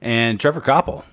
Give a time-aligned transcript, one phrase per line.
[0.00, 1.04] and Trevor Koppel.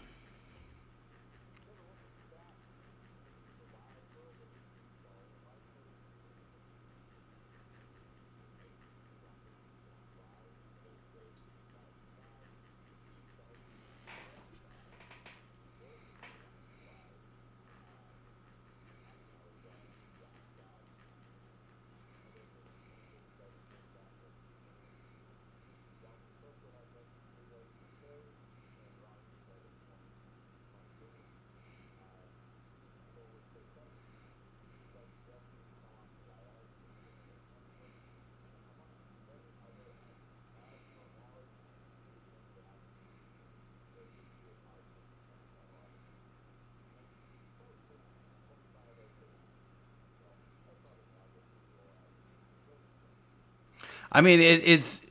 [54.15, 55.01] I mean, it, it's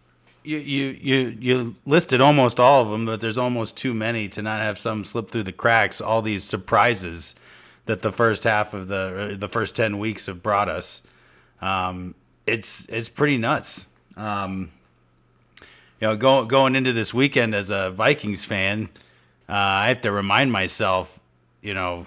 [0.45, 4.41] you, you you you listed almost all of them, but there's almost too many to
[4.41, 6.01] not have some slip through the cracks.
[6.01, 7.35] All these surprises
[7.85, 11.03] that the first half of the uh, the first ten weeks have brought us.
[11.61, 12.15] Um,
[12.47, 13.87] it's it's pretty nuts.
[14.17, 14.71] Um,
[16.01, 18.89] you know, going going into this weekend as a Vikings fan,
[19.51, 21.21] uh, I have to remind myself,
[21.61, 22.07] you know,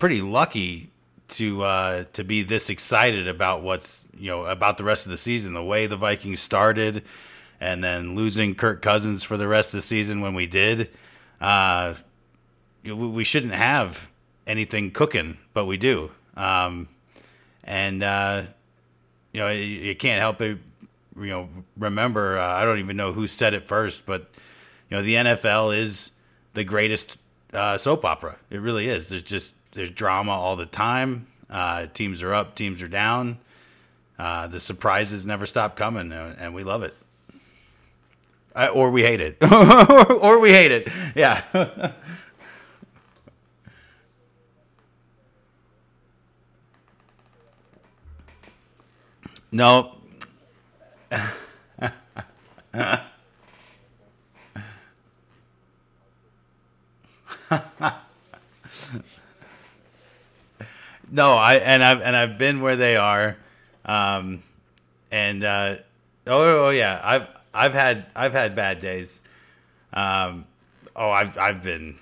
[0.00, 0.90] pretty lucky
[1.32, 5.16] to uh, to be this excited about what's you know about the rest of the
[5.16, 7.04] season, the way the Vikings started,
[7.60, 10.90] and then losing Kirk Cousins for the rest of the season when we did.
[11.40, 11.94] Uh,
[12.84, 14.10] we shouldn't have
[14.46, 16.10] anything cooking, but we do.
[16.36, 16.88] Um,
[17.64, 18.42] and uh,
[19.32, 20.58] you know, you, can't help it.
[21.16, 24.30] You know, remember uh, I don't even know who said it first, but
[24.88, 26.12] you know, the NFL is
[26.54, 27.18] the greatest
[27.52, 28.38] uh, soap opera.
[28.50, 29.08] It really is.
[29.08, 31.26] There's just there's drama all the time.
[31.50, 33.38] Uh, teams are up, teams are down.
[34.18, 36.94] Uh, the surprises never stop coming, uh, and we love it.
[38.54, 39.36] Uh, or we hate it.
[40.22, 40.88] or we hate it.
[41.14, 41.92] Yeah.
[49.52, 49.94] no.
[61.12, 63.36] no, I and I've and I've been where they are,
[63.84, 64.42] um,
[65.12, 65.76] and uh,
[66.26, 69.22] oh, oh yeah, I've I've had I've had bad days.
[69.92, 70.46] Um,
[70.96, 71.98] oh, I've I've been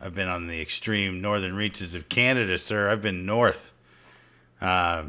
[0.00, 2.88] I've been on the extreme northern reaches of Canada, sir.
[2.88, 3.70] I've been north.
[4.62, 5.04] Uh,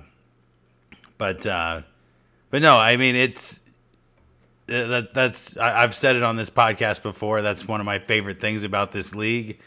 [1.17, 1.83] but uh,
[2.49, 3.63] but no, I mean it's
[4.67, 7.41] uh, that that's I, I've said it on this podcast before.
[7.41, 9.59] That's one of my favorite things about this league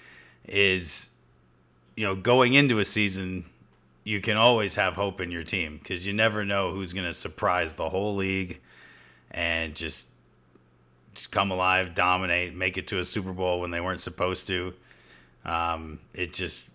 [0.47, 1.11] is
[1.97, 3.47] you know going into a season
[4.05, 7.15] you can always have hope in your team because you never know who's going to
[7.15, 8.61] surprise the whole league
[9.31, 10.09] and just
[11.15, 14.73] just come alive, dominate, make it to a Super Bowl when they weren't supposed to.
[15.45, 16.69] Um, it just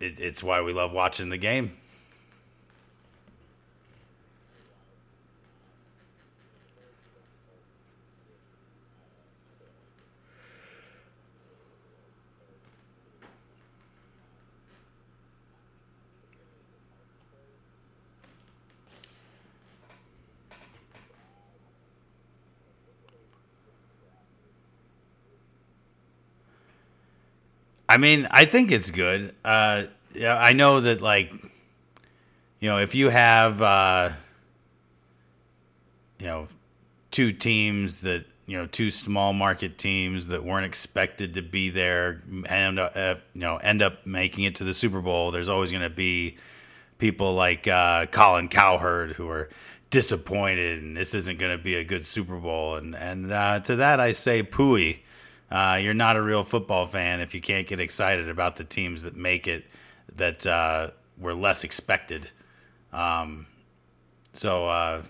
[0.00, 1.76] it, it's why we love watching the game.
[27.92, 29.34] I mean, I think it's good.
[29.44, 31.30] Uh, yeah, I know that like,
[32.58, 34.08] you know, if you have, uh,
[36.18, 36.48] you know,
[37.10, 42.22] two teams that you know, two small market teams that weren't expected to be there
[42.48, 45.30] and uh, you know end up making it to the Super Bowl.
[45.30, 46.38] There's always going to be
[46.96, 49.50] people like uh, Colin Cowherd who are
[49.90, 52.76] disappointed and this isn't going to be a good Super Bowl.
[52.76, 55.00] And and uh, to that I say, pooey
[55.52, 59.02] uh, you're not a real football fan if you can't get excited about the teams
[59.02, 59.66] that make it
[60.16, 62.30] that uh, were less expected.
[62.92, 63.46] Um,
[64.32, 65.02] so uh,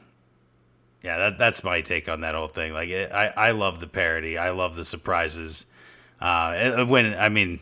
[1.02, 2.72] yeah, that that's my take on that whole thing.
[2.72, 4.36] Like it, I I love the parody.
[4.36, 5.66] I love the surprises.
[6.20, 7.60] Uh, when I mean.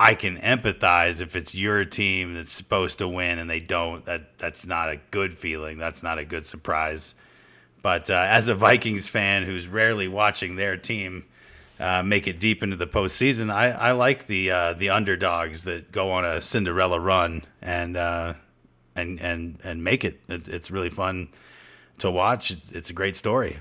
[0.00, 4.04] I can empathize if it's your team that's supposed to win and they don't.
[4.04, 5.76] That that's not a good feeling.
[5.76, 7.16] That's not a good surprise.
[7.82, 11.24] But uh, as a Vikings fan who's rarely watching their team
[11.80, 13.50] uh, make it deep into the postseason.
[13.52, 18.34] I, I like the uh, the underdogs that go on a Cinderella run and uh,
[18.96, 20.20] and and and make it.
[20.28, 20.48] it.
[20.48, 21.28] It's really fun
[21.98, 22.52] to watch.
[22.72, 23.58] It's a great story.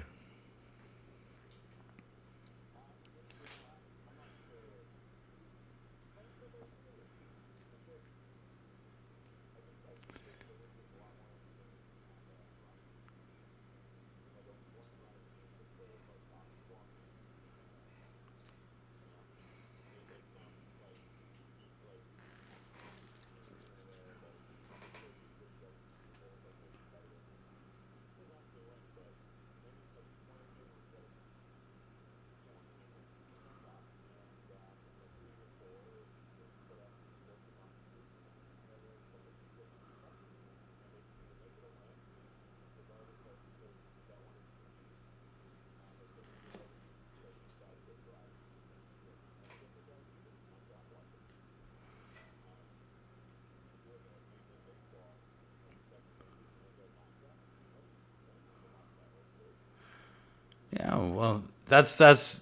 [60.89, 62.41] Oh well, that's that's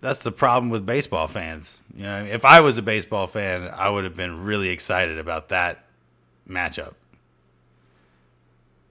[0.00, 1.82] that's the problem with baseball fans.
[1.96, 5.48] You know, if I was a baseball fan, I would have been really excited about
[5.48, 5.84] that
[6.48, 6.94] matchup.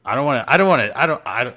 [0.06, 0.52] I don't want to.
[0.52, 0.98] I don't want to.
[0.98, 1.22] I don't.
[1.26, 1.56] I don't.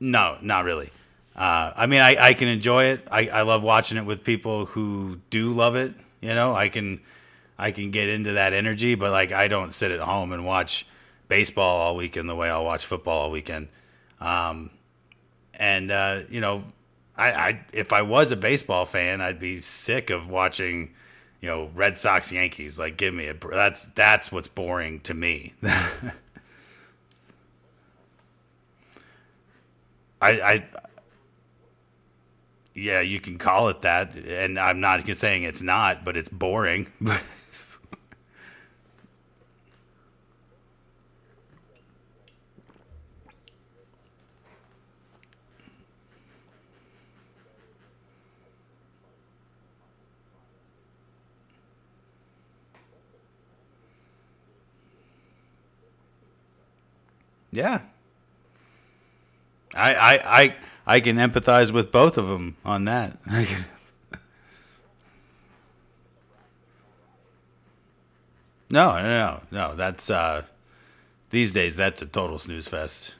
[0.00, 0.90] No, not really.
[1.34, 3.06] Uh, I mean, I, I can enjoy it.
[3.10, 5.94] I, I love watching it with people who do love it.
[6.20, 7.00] You know, I can
[7.58, 10.86] I can get into that energy, but like I don't sit at home and watch
[11.28, 13.68] baseball all weekend the way I'll watch football all weekend.
[14.20, 14.70] Um,
[15.58, 16.64] and uh, you know,
[17.16, 20.90] I, I if I was a baseball fan, I'd be sick of watching,
[21.40, 22.78] you know, Red Sox Yankees.
[22.78, 25.54] Like, give me a that's that's what's boring to me.
[30.20, 30.64] I, I
[32.74, 36.86] yeah, you can call it that, and I'm not saying it's not, but it's boring.
[57.50, 57.80] Yeah.
[59.74, 60.56] I, I, I,
[60.86, 63.18] I can empathize with both of them on that.
[68.70, 69.74] no, no, no, no.
[69.74, 70.44] That's uh,
[71.30, 71.76] these days.
[71.76, 73.14] That's a total snooze fest.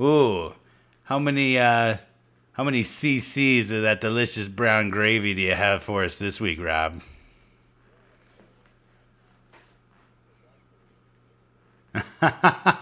[0.00, 0.54] Ooh,
[1.04, 1.96] how many uh,
[2.52, 6.60] how many CCs of that delicious brown gravy do you have for us this week,
[6.60, 7.02] Rob?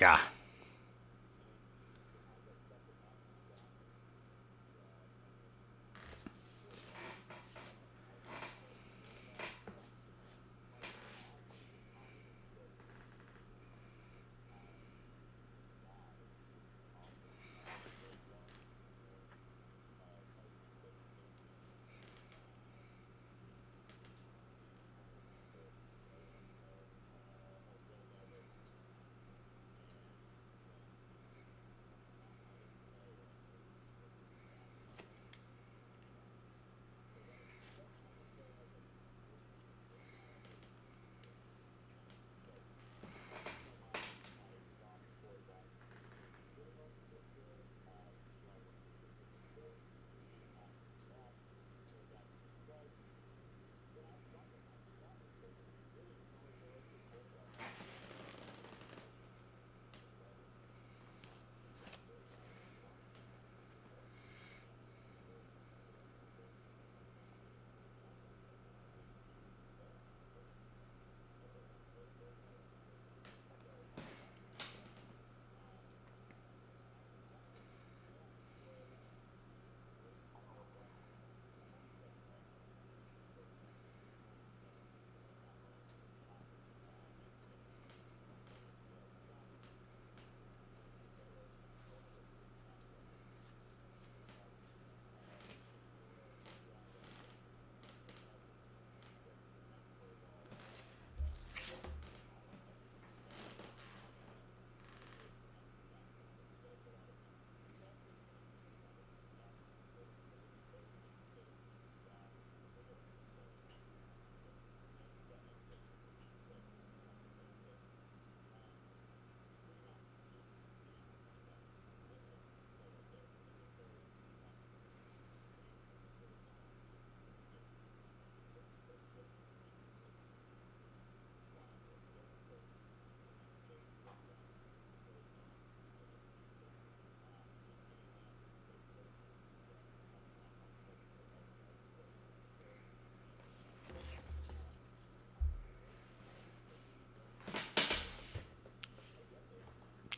[0.00, 0.20] Yeah.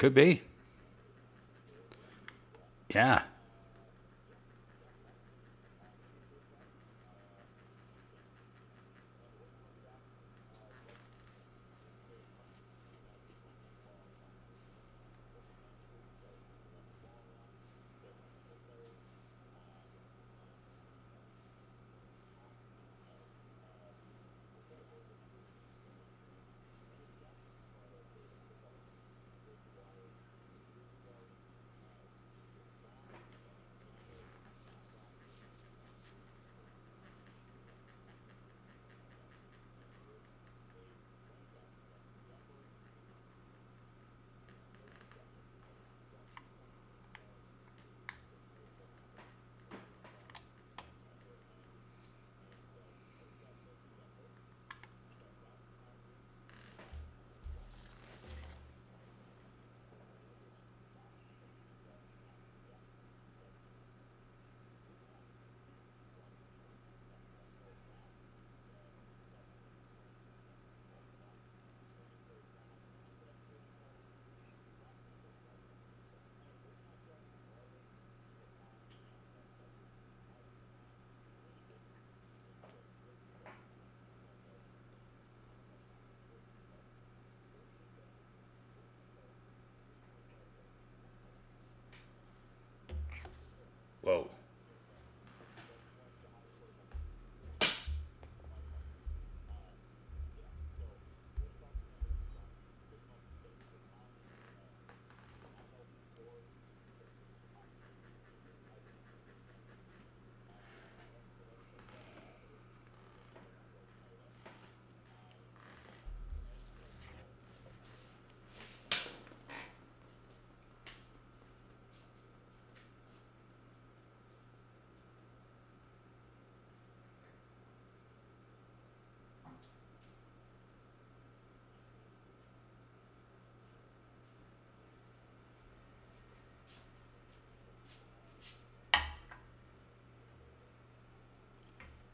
[0.00, 0.40] Could be.
[2.88, 3.20] Yeah.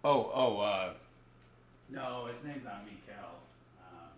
[0.08, 0.90] Oh, oh, uh,
[1.90, 3.42] no, his name's not Mikael.
[3.82, 4.14] Um,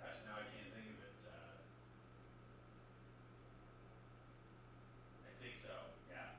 [0.00, 1.20] gosh, now I can't think of it.
[1.28, 1.60] Uh,
[5.20, 5.76] I think so,
[6.08, 6.32] yeah.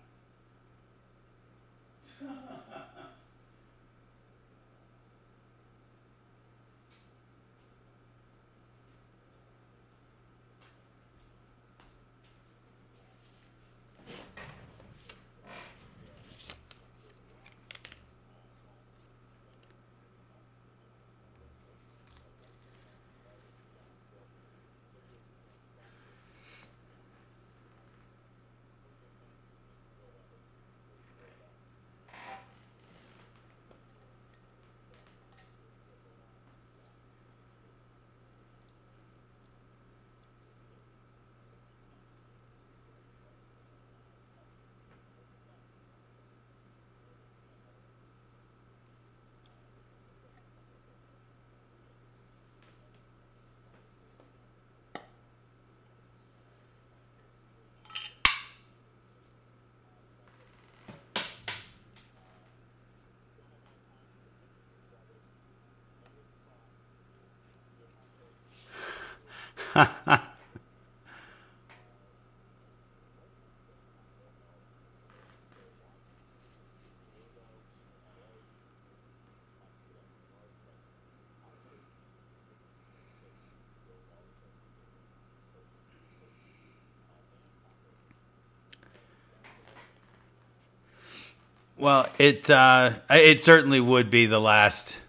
[91.78, 95.02] Well, it uh, it certainly would be the last.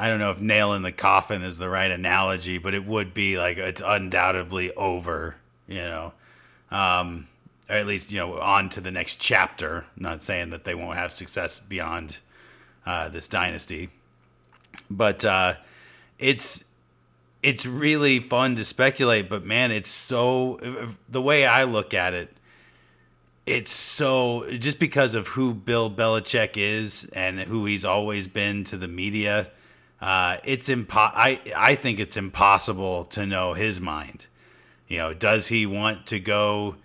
[0.00, 3.12] I don't know if nail in the coffin is the right analogy, but it would
[3.12, 5.36] be like it's undoubtedly over.
[5.68, 6.12] You know,
[6.70, 7.28] um,
[7.68, 9.84] or at least you know on to the next chapter.
[9.96, 12.20] I'm not saying that they won't have success beyond
[12.86, 13.90] uh, this dynasty,
[14.90, 15.56] but uh,
[16.18, 16.64] it's
[17.42, 19.28] it's really fun to speculate.
[19.28, 20.58] But man, it's so
[21.10, 22.34] the way I look at it
[23.44, 28.76] it's so just because of who Bill Belichick is and who he's always been to
[28.76, 29.50] the media.
[30.00, 34.26] Uh, it's impo- I I think it's impossible to know his mind.
[34.88, 36.76] You know, does he want to go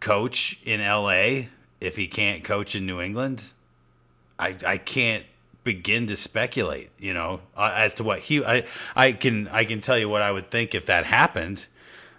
[0.00, 1.48] coach in L.A.
[1.80, 3.52] if he can't coach in New England?
[4.38, 5.24] I I can't
[5.64, 8.42] begin to speculate, you know, uh, as to what he.
[8.44, 8.64] I
[8.96, 11.66] I can I can tell you what I would think if that happened.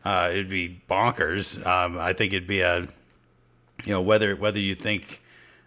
[0.06, 1.66] Uh, it'd be bonkers.
[1.66, 2.88] Um, I think it'd be a, you
[3.94, 5.22] know, whether whether you think,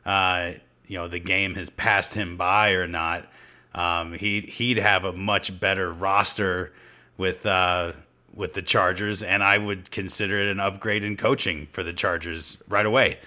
[0.06, 0.52] uh,
[0.86, 3.28] you know, the game has passed him by or not.
[3.74, 6.72] Um, he he'd have a much better roster
[7.16, 7.92] with uh,
[8.34, 12.58] with the Chargers, and I would consider it an upgrade in coaching for the Chargers
[12.68, 13.18] right away.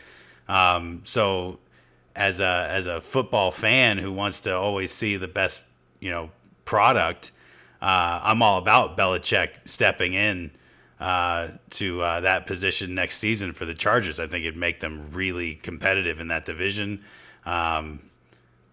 [0.47, 1.59] Um, so,
[2.15, 5.63] as a as a football fan who wants to always see the best,
[5.99, 6.29] you know,
[6.65, 7.31] product,
[7.81, 10.51] uh, I'm all about Belichick stepping in
[10.99, 14.19] uh, to uh, that position next season for the Chargers.
[14.19, 17.03] I think it'd make them really competitive in that division.
[17.45, 17.99] Um,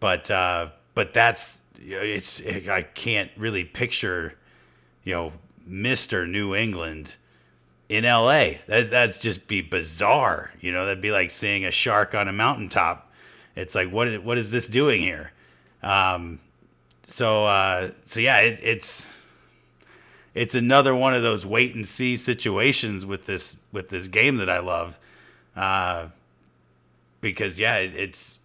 [0.00, 4.34] but uh, but that's it's I can't really picture,
[5.04, 5.32] you know,
[5.66, 7.16] Mister New England
[7.88, 8.52] in LA.
[8.66, 10.52] That that's just be bizarre.
[10.60, 13.12] You know, that'd be like seeing a shark on a mountaintop.
[13.56, 15.32] It's like what what is this doing here?
[15.82, 16.40] Um,
[17.02, 19.20] so uh, so yeah, it, it's
[20.34, 24.48] it's another one of those wait and see situations with this with this game that
[24.48, 24.98] I love.
[25.54, 26.08] Uh,
[27.20, 28.38] because yeah, it, it's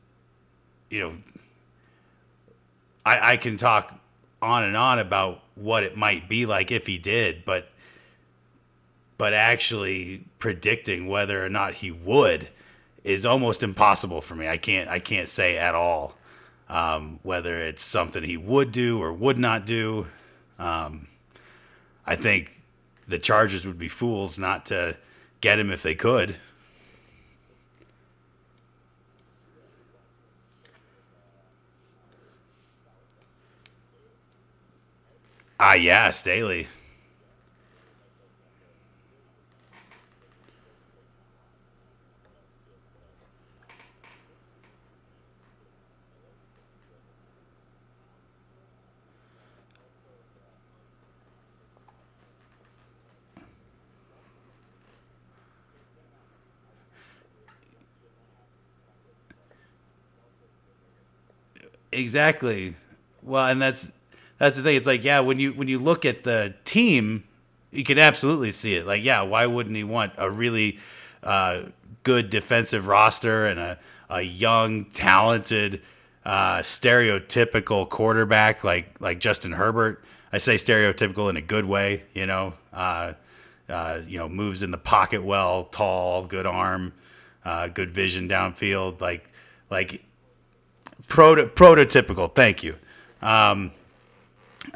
[0.89, 1.13] you know
[3.07, 3.97] I, I can talk
[4.41, 7.69] on and on about what it might be like if he did, but
[9.17, 12.49] but actually predicting whether or not he would
[13.03, 14.47] is almost impossible for me.
[14.47, 16.17] I can't I can't say at all
[16.69, 20.07] um, whether it's something he would do or would not do.
[20.59, 21.07] Um,
[22.05, 22.61] I think
[23.07, 24.97] the Chargers would be fools not to
[25.39, 26.35] get him if they could.
[35.59, 36.67] Ah, yeah, Staley.
[61.91, 62.75] Exactly.
[63.23, 63.91] Well, and that's
[64.37, 64.75] that's the thing.
[64.75, 67.23] It's like, yeah, when you when you look at the team,
[67.71, 68.85] you can absolutely see it.
[68.85, 70.79] Like, yeah, why wouldn't he want a really
[71.23, 71.63] uh,
[72.03, 75.81] good defensive roster and a, a young, talented,
[76.25, 80.03] uh, stereotypical quarterback like like Justin Herbert?
[80.31, 82.53] I say stereotypical in a good way, you know.
[82.73, 83.13] Uh,
[83.69, 86.93] uh you know, moves in the pocket well, tall, good arm,
[87.43, 89.27] uh, good vision downfield, like
[89.69, 90.03] like
[91.07, 92.33] proto- prototypical.
[92.33, 92.75] Thank you.
[93.21, 93.71] Um,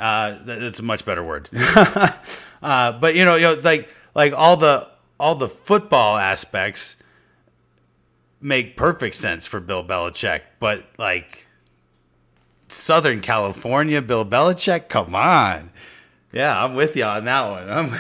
[0.01, 1.47] uh, that's a much better word.
[1.53, 6.97] uh, but you know, you know, like like all the all the football aspects
[8.41, 11.45] make perfect sense for Bill Belichick, but like
[12.67, 15.69] Southern California, Bill Belichick, come on.
[16.33, 17.69] Yeah, I'm with you on that one.
[17.69, 17.99] I'm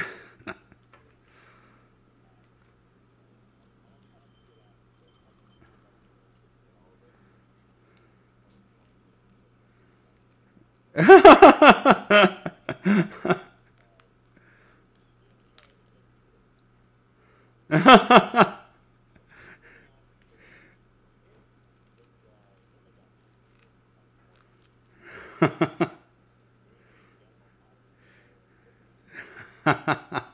[10.95, 11.01] Ha
[29.85, 30.30] ha ha.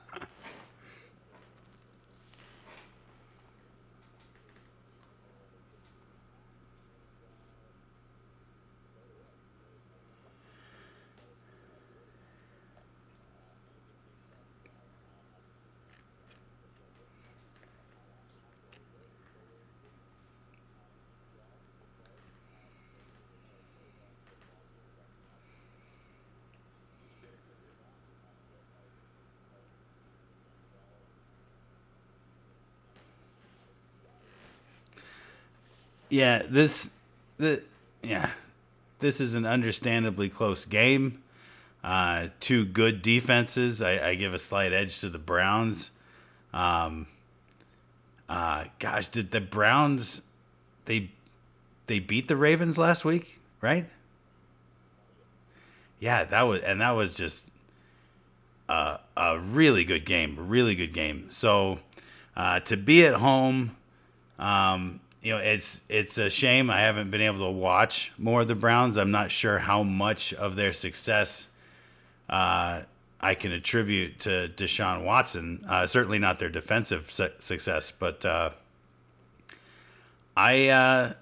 [36.18, 36.90] Yeah, this
[37.38, 37.62] the
[38.02, 38.32] yeah,
[38.98, 41.22] this is an understandably close game.
[41.84, 43.84] Uh, two good defenses.
[43.84, 45.92] I, I, give a slight edge to the Browns.
[46.56, 47.06] Um,
[48.28, 50.24] uh, gosh, did the Browns
[50.86, 51.12] they
[51.86, 53.86] they beat the Ravens last week, right?
[56.00, 57.48] Yeah, that was and that was just
[58.68, 61.28] a, a really good game, really good game.
[61.30, 61.78] So
[62.36, 63.78] uh, to be at home,
[64.40, 68.48] um, you know, it's it's a shame I haven't been able to watch more of
[68.48, 68.98] the Browns.
[68.98, 71.48] I'm not sure how much of their success
[72.30, 72.84] uh,
[73.20, 75.66] I can attribute to Deshaun Watson.
[75.68, 78.52] Uh, certainly not their defensive su- success, but uh,
[80.36, 81.14] I uh,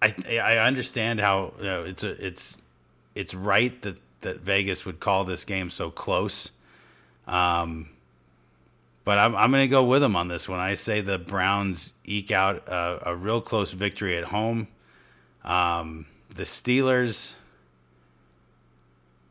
[0.00, 2.56] I I understand how you know, it's a it's
[3.14, 6.50] it's right that that Vegas would call this game so close.
[7.26, 7.90] Um,
[9.04, 10.60] but I'm I'm going to go with them on this one.
[10.60, 14.68] I say the Browns eke out a, a real close victory at home.
[15.44, 17.34] Um, the Steelers,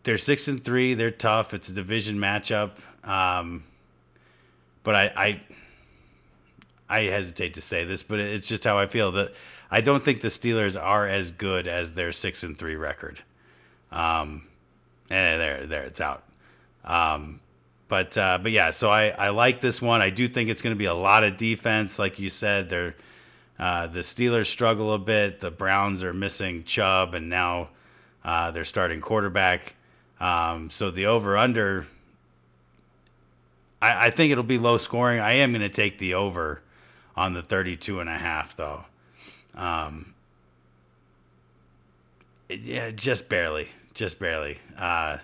[0.04, 0.94] they're six and three.
[0.94, 1.54] They're tough.
[1.54, 2.72] It's a division matchup.
[3.04, 3.64] Um,
[4.84, 5.42] but I, I
[6.90, 9.12] I hesitate to say this, but it's just how I feel.
[9.14, 9.34] That
[9.72, 13.22] I don't think the Steelers are as good as their six and three record.
[13.92, 14.48] Um,
[15.10, 16.24] and there, there, it's out.
[16.84, 17.40] Um,
[17.88, 20.02] but uh, but yeah, so I, I like this one.
[20.02, 22.70] I do think it's going to be a lot of defense, like you said.
[22.70, 22.96] They're
[23.60, 25.40] uh, the Steelers struggle a bit.
[25.40, 27.70] The Browns are missing Chubb, and now
[28.24, 29.76] uh, they're starting quarterback.
[30.20, 31.86] Um, so the over under,
[33.82, 35.20] I, I think it'll be low scoring.
[35.20, 36.62] I am going to take the over
[37.16, 38.86] on the 32 and a half, though.
[39.56, 40.14] Um,
[42.50, 44.58] yeah, just barely, just barely.
[44.78, 45.18] Uh,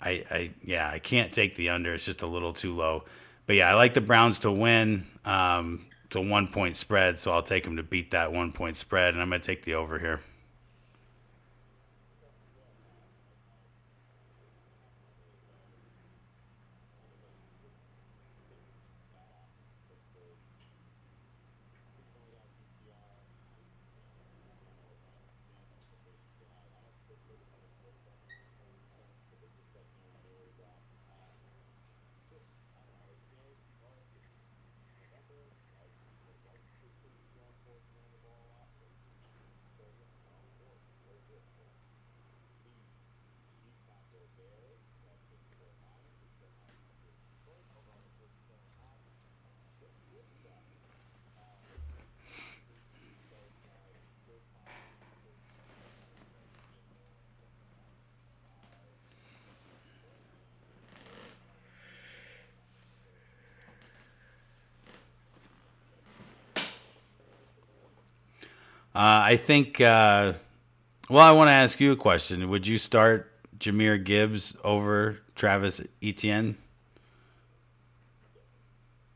[0.00, 1.94] I, I, yeah, I can't take the under.
[1.94, 3.04] It's just a little too low.
[3.46, 5.06] But yeah, I like the Browns to win.
[5.24, 8.76] Um, it's a one point spread, so I'll take them to beat that one point
[8.76, 10.20] spread, and I'm going to take the over here.
[69.00, 69.80] I think.
[69.80, 70.34] Uh,
[71.08, 72.48] well, I want to ask you a question.
[72.50, 76.56] Would you start Jahmyr Gibbs over Travis Etienne?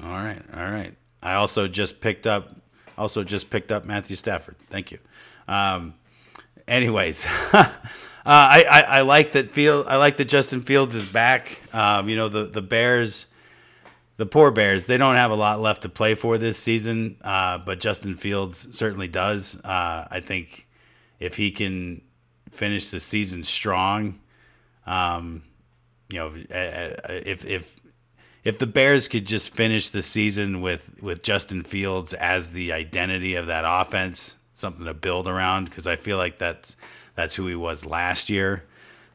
[0.01, 0.95] All right, all right.
[1.23, 2.57] I also just picked up,
[2.97, 4.57] also just picked up Matthew Stafford.
[4.71, 4.99] Thank you.
[5.47, 5.95] Um,
[6.67, 7.69] anyways, uh,
[8.25, 9.87] I, I, I like that Field.
[9.89, 11.61] I like that Justin Fields is back.
[11.73, 13.27] Um, you know the the Bears
[14.23, 17.59] the poor Bears, they don't have a lot left to play for this season, uh,
[17.59, 19.61] but Justin Fields certainly does.
[19.65, 20.69] Uh, I think
[21.19, 22.01] if he can
[22.49, 24.21] finish the season strong,
[24.87, 25.43] um,
[26.09, 27.77] you know, if if
[28.45, 33.35] if the Bears could just finish the season with with Justin Fields as the identity
[33.35, 36.77] of that offense, something to build around, because I feel like that's
[37.17, 38.63] that's who he was last year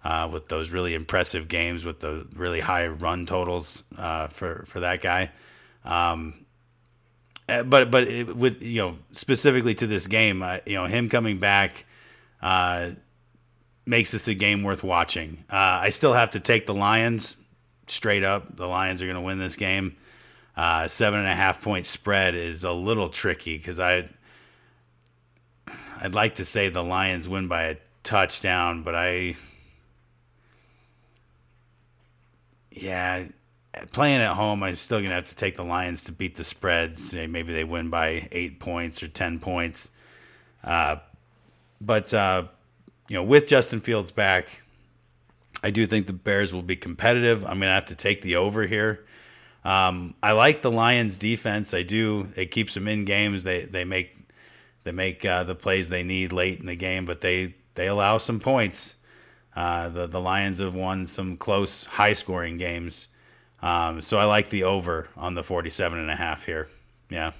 [0.03, 4.79] uh, with those really impressive games with the really high run totals uh, for for
[4.81, 5.31] that guy.
[5.83, 6.45] Um,
[7.49, 11.09] eh, but but it, with you know specifically to this game, uh, you know him
[11.09, 11.85] coming back
[12.41, 12.91] uh,
[13.85, 15.43] makes this a game worth watching.
[15.49, 17.37] Uh, I still have to take the Lions
[17.87, 18.55] straight up.
[18.55, 19.95] The Lions are going to win this game.
[20.55, 24.09] Uh, seven and a half point spread is a little tricky because I
[26.01, 29.35] I'd like to say the Lions win by a touchdown, but I
[32.77, 33.25] yeah,
[33.91, 36.99] playing at home, I'm still gonna have to take the Lions to beat the spread.
[37.13, 39.91] maybe they win by eight points or ten points.
[40.63, 40.97] Uh,
[41.79, 42.43] but uh,
[43.07, 44.61] you know, with Justin Fields back,
[45.63, 47.43] I do think the Bears will be competitive.
[47.43, 49.05] I'm gonna have to take the over here.
[49.63, 51.73] Um, I like the Lions' defense.
[51.73, 52.27] I do.
[52.35, 53.43] It keeps them in games.
[53.43, 54.15] They they make
[54.83, 58.17] they make uh, the plays they need late in the game, but they they allow
[58.17, 58.95] some points.
[59.57, 63.07] Uh, the the Lions have won some close, high scoring games.
[63.59, 66.69] Um, so I like the over on the 47 and a half here.
[67.09, 67.31] Yeah.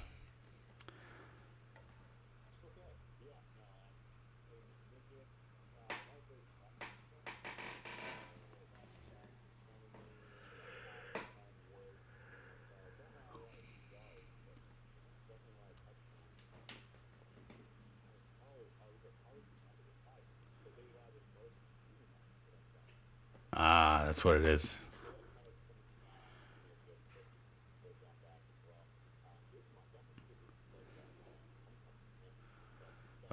[23.60, 24.78] Ah, that's what it is.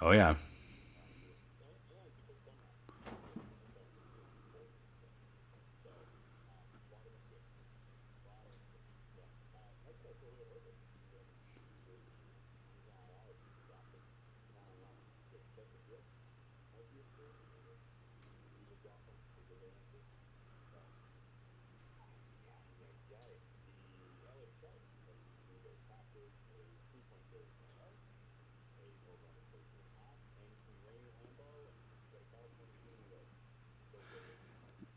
[0.01, 0.35] Oh yeah.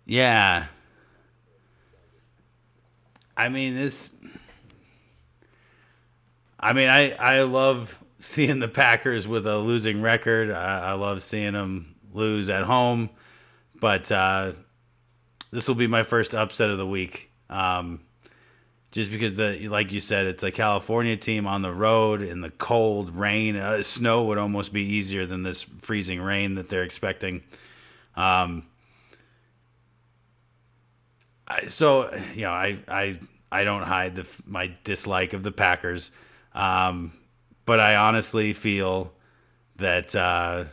[0.09, 0.67] Yeah.
[3.37, 4.15] I mean this.
[6.59, 10.51] I mean, I I love seeing the Packers with a losing record.
[10.51, 13.11] I, I love seeing them lose at home,
[13.79, 14.53] but uh,
[15.51, 17.31] this will be my first upset of the week.
[17.51, 18.01] Um,
[18.91, 22.51] just because the like you said, it's a California team on the road in the
[22.51, 23.57] cold rain.
[23.57, 27.43] Uh, snow would almost be easier than this freezing rain that they're expecting.
[28.17, 28.65] Um,
[31.49, 33.19] I, so you know, I I
[33.51, 36.11] I don't hide the my dislike of the Packers,
[36.55, 37.13] um,
[37.65, 39.13] but I honestly feel
[39.77, 40.65] that uh,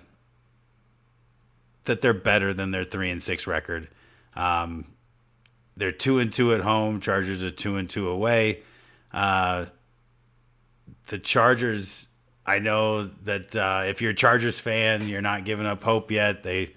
[1.85, 3.87] that they're better than their three and six record.
[4.35, 4.85] Um,
[5.77, 6.99] they're two and two at home.
[6.99, 8.61] Chargers are two and two away.
[9.13, 9.65] Uh,
[11.07, 12.07] the Chargers.
[12.47, 16.43] I know that uh, if you're a Chargers fan, you're not giving up hope yet.
[16.43, 16.73] They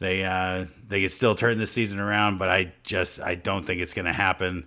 [0.00, 3.80] they uh, they could still turn the season around, but I just I don't think
[3.80, 4.66] it's going to happen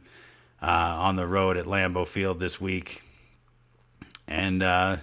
[0.62, 3.02] uh, on the road at Lambeau Field this week.
[4.28, 4.98] And uh,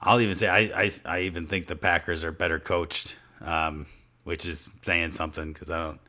[0.00, 3.86] I'll even say I, I, I even think the Packers are better coached, um,
[4.24, 6.00] which is saying something because I don't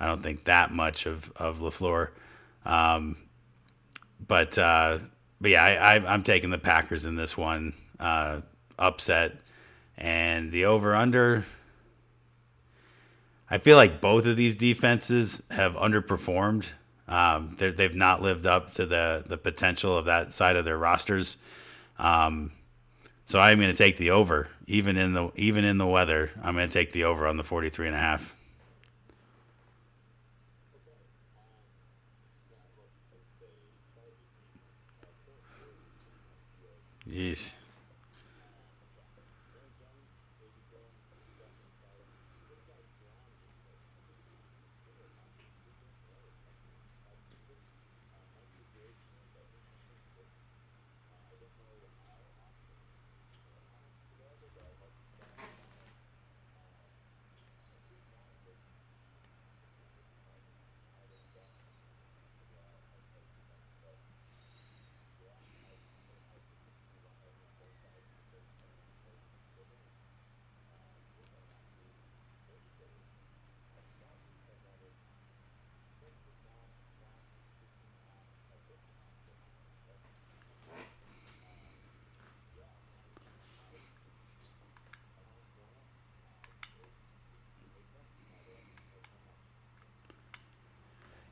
[0.00, 2.08] I don't think that much of of Lafleur.
[2.64, 3.18] Um,
[4.26, 4.98] but uh,
[5.42, 8.40] but yeah, I, I, am taking the Packers in this one uh,
[8.78, 9.36] upset,
[9.98, 11.44] and the over under.
[13.50, 16.70] I feel like both of these defenses have underperformed.
[17.06, 21.36] Um, they've not lived up to the the potential of that side of their rosters.
[21.98, 22.52] Um,
[23.26, 26.30] so I'm going to take the over, even in the even in the weather.
[26.42, 28.36] I'm going to take the over on the 43 and a half.
[37.06, 37.56] Yes.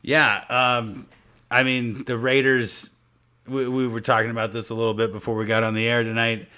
[0.03, 1.07] Yeah, um,
[1.51, 2.91] I mean the Raiders.
[3.47, 6.03] We, we were talking about this a little bit before we got on the air
[6.03, 6.49] tonight.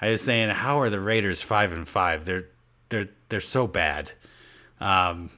[0.00, 2.24] I was saying, how are the Raiders five and five?
[2.24, 2.46] They're
[2.88, 4.12] they're they're so bad,
[4.80, 5.30] um,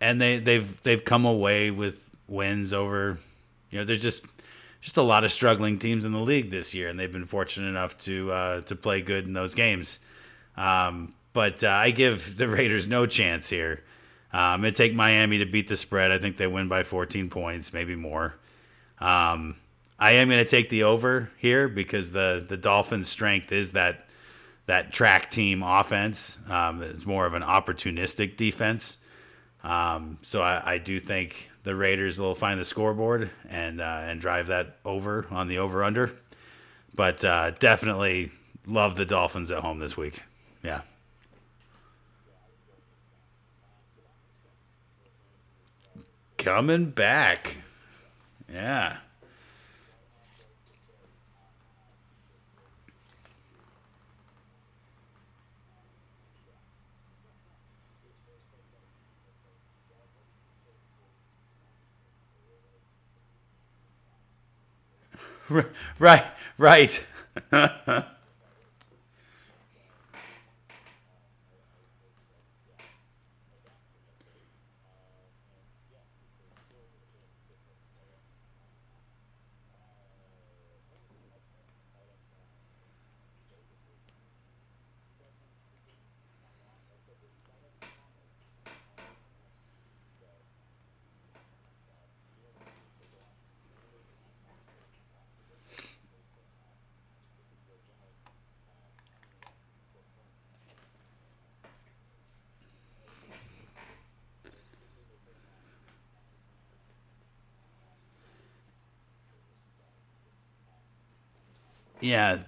[0.00, 3.18] and they they've they've come away with wins over.
[3.70, 4.24] You know, there's just
[4.80, 7.68] just a lot of struggling teams in the league this year, and they've been fortunate
[7.68, 9.98] enough to uh, to play good in those games.
[10.56, 13.82] Um, but uh, I give the Raiders no chance here.
[14.32, 16.10] Going to take Miami to beat the spread.
[16.10, 18.34] I think they win by 14 points, maybe more.
[18.98, 19.56] Um,
[19.98, 24.08] I am going to take the over here because the the Dolphins' strength is that
[24.66, 26.38] that track team offense.
[26.48, 28.96] Um, it's more of an opportunistic defense.
[29.64, 34.20] Um, so I, I, do think the Raiders will find the scoreboard and uh, and
[34.20, 36.12] drive that over on the over under.
[36.94, 38.32] But uh, definitely
[38.66, 40.22] love the Dolphins at home this week.
[40.64, 40.82] Yeah.
[46.42, 47.56] Coming back.
[48.52, 48.96] Yeah.
[65.98, 66.24] right,
[66.58, 67.06] right.
[112.02, 112.40] Yeah.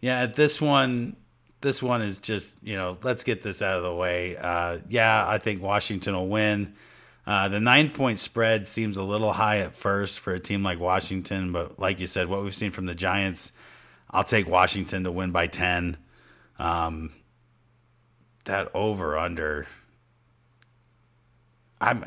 [0.00, 1.16] Yeah, this one,
[1.60, 4.36] this one is just you know let's get this out of the way.
[4.36, 6.74] Uh, yeah, I think Washington will win.
[7.26, 10.80] Uh, the nine point spread seems a little high at first for a team like
[10.80, 13.52] Washington, but like you said, what we've seen from the Giants,
[14.10, 15.96] I'll take Washington to win by ten.
[16.58, 17.12] Um,
[18.44, 19.66] that over under.
[21.80, 22.04] I'm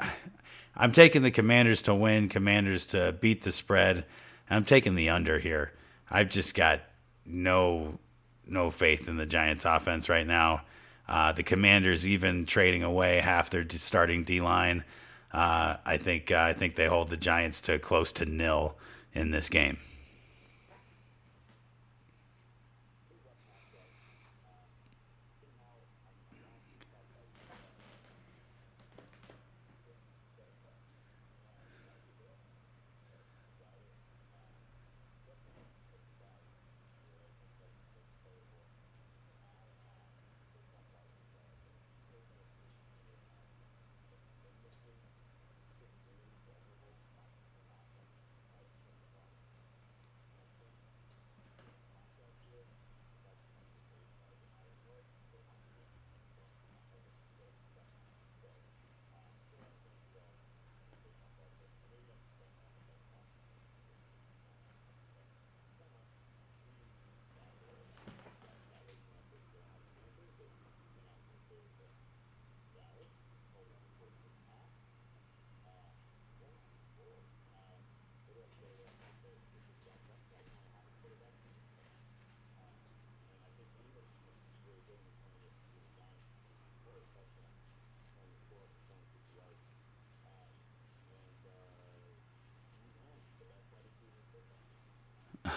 [0.76, 4.06] I'm taking the Commanders to win, Commanders to beat the spread.
[4.54, 5.72] I'm taking the under here.
[6.10, 6.82] I've just got
[7.26, 8.00] no
[8.46, 10.64] no faith in the Giants offense right now.
[11.08, 14.84] Uh, the Commanders even trading away half their starting D line.
[15.32, 18.78] Uh, I think uh, I think they hold the Giants to close to nil
[19.14, 19.80] in this game.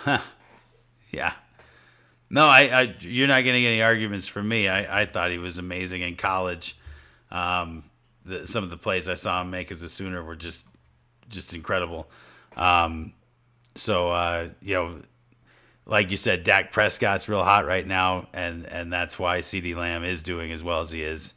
[1.10, 1.32] yeah.
[2.28, 4.68] No, I, I, you're not getting any arguments from me.
[4.68, 6.76] I, I thought he was amazing in college.
[7.30, 7.84] Um,
[8.24, 10.64] the, some of the plays I saw him make as a Sooner were just,
[11.28, 12.10] just incredible.
[12.56, 13.12] Um,
[13.76, 15.02] so uh, you know,
[15.84, 20.02] like you said, Dak Prescott's real hot right now, and and that's why CeeDee Lamb
[20.02, 21.34] is doing as well as he is.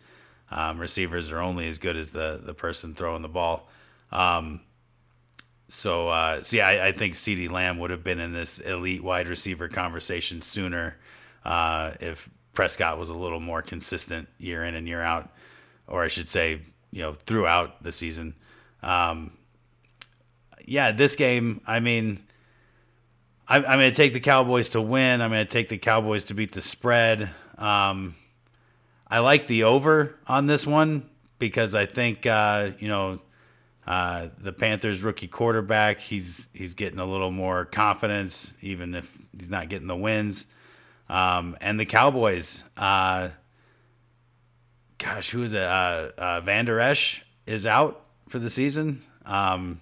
[0.51, 3.69] Um, receivers are only as good as the the person throwing the ball.
[4.12, 4.62] Um,
[5.69, 9.03] so, uh, so yeah, I, I, think CeeDee Lamb would have been in this elite
[9.03, 10.97] wide receiver conversation sooner
[11.45, 15.30] uh, if Prescott was a little more consistent year in and year out,
[15.88, 16.61] or I should say,
[16.91, 18.34] you know, throughout the season.
[18.82, 19.38] Um,
[20.65, 22.24] yeah, this game, I mean,
[23.47, 25.22] I'm, I'm going to take the Cowboys to win.
[25.22, 27.30] I'm going to take the Cowboys to beat the spread.
[27.59, 28.15] Um,
[29.07, 31.07] I like the over on this one
[31.38, 33.20] because I think, uh, you know,
[33.89, 39.49] uh, the Panthers rookie quarterback, he's he's getting a little more confidence, even if he's
[39.49, 40.45] not getting the wins.
[41.09, 43.29] Um, and the Cowboys, uh,
[44.99, 45.63] gosh, who is it?
[45.63, 49.01] Uh, uh, Vander Esch is out for the season.
[49.25, 49.81] Um,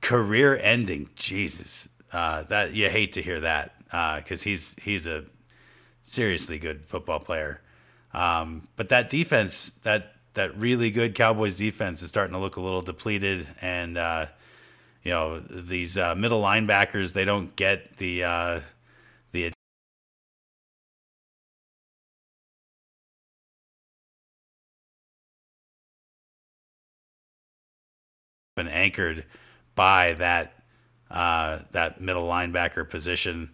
[0.00, 5.26] career ending, Jesus, uh, that you hate to hear that because uh, he's he's a
[6.00, 7.60] seriously good football player.
[8.14, 12.60] Um, but that defense, that that really good Cowboys defense is starting to look a
[12.60, 14.26] little depleted, and uh,
[15.04, 18.60] you know these uh, middle linebackers they don't get the uh,
[19.32, 19.52] the
[28.56, 29.24] been anchored
[29.74, 30.62] by that
[31.10, 33.50] uh, that middle linebacker position.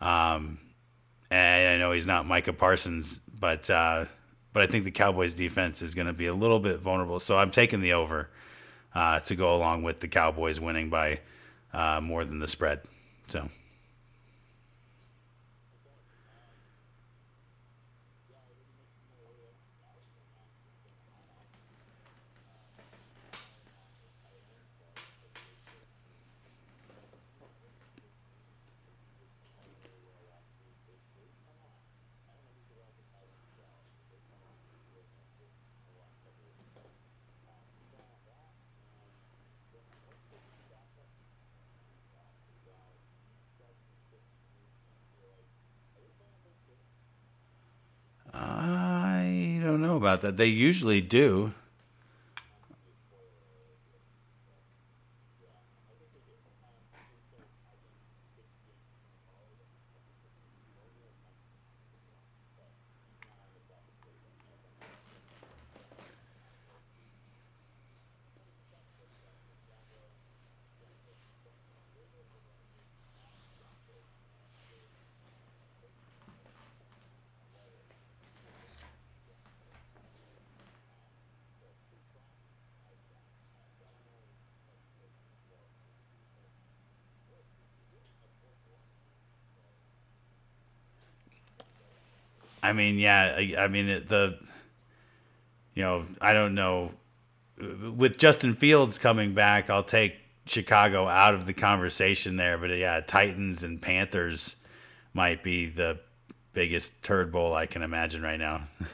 [0.00, 0.58] Um,
[1.30, 4.06] and I know he's not Micah Parsons, but uh,
[4.56, 7.20] but I think the Cowboys defense is going to be a little bit vulnerable.
[7.20, 8.30] So I'm taking the over
[8.94, 11.20] uh, to go along with the Cowboys winning by
[11.74, 12.80] uh, more than the spread.
[13.28, 13.50] So.
[50.06, 50.36] About that.
[50.36, 51.52] They usually do.
[92.66, 94.36] I mean, yeah, I, I mean it, the,
[95.74, 96.90] you know, I don't know.
[97.96, 102.58] With Justin Fields coming back, I'll take Chicago out of the conversation there.
[102.58, 104.56] But yeah, Titans and Panthers
[105.14, 106.00] might be the
[106.54, 108.62] biggest turd bowl I can imagine right now.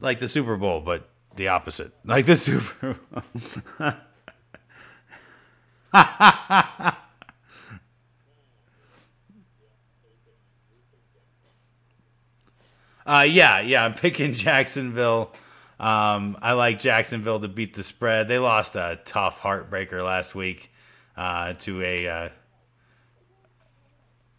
[0.00, 1.92] like the Super Bowl, but the opposite.
[2.06, 2.96] Like the Super
[3.78, 3.92] Bowl.
[13.08, 15.32] uh, yeah, yeah, I'm picking Jacksonville.
[15.80, 18.28] Um, I like Jacksonville to beat the spread.
[18.28, 20.70] They lost a tough heartbreaker last week
[21.16, 22.06] uh, to a.
[22.06, 22.28] Uh,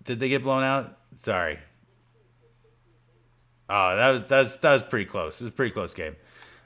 [0.03, 0.97] did they get blown out?
[1.15, 1.59] Sorry.
[3.69, 5.41] Oh, that was that was that was pretty close.
[5.41, 6.15] It was a pretty close game.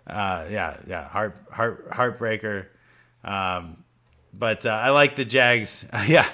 [0.06, 2.68] Uh, yeah, yeah, heart heart heartbreaker.
[3.24, 3.84] Um,
[4.34, 5.86] but uh, I like the Jags.
[6.08, 6.28] yeah,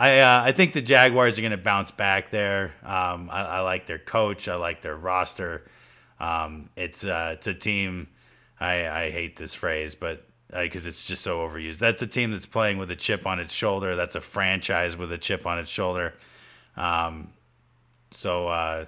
[0.00, 2.72] I uh, I think the Jaguars are going to bounce back there.
[2.82, 4.48] Um, I, I, like their coach.
[4.48, 5.66] I like their roster.
[6.18, 8.08] Um, it's uh, it's a team.
[8.58, 10.24] I, I hate this phrase, but
[10.58, 11.76] because uh, it's just so overused.
[11.76, 13.94] That's a team that's playing with a chip on its shoulder.
[13.94, 16.14] That's a franchise with a chip on its shoulder.
[16.78, 17.28] Um,
[18.10, 18.86] so uh,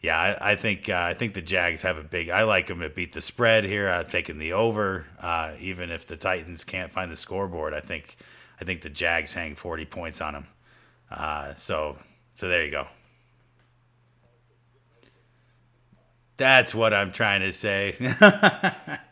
[0.00, 2.30] yeah, I, I think uh, I think the Jags have a big.
[2.30, 3.90] I like them to beat the spread here.
[3.90, 7.74] I'm taking the over, uh, even if the Titans can't find the scoreboard.
[7.74, 8.16] I think
[8.60, 10.46] I think the Jags hang 40 points on them.
[11.10, 11.96] Uh, so
[12.34, 12.86] so there you go.
[16.36, 17.96] That's what I'm trying to say.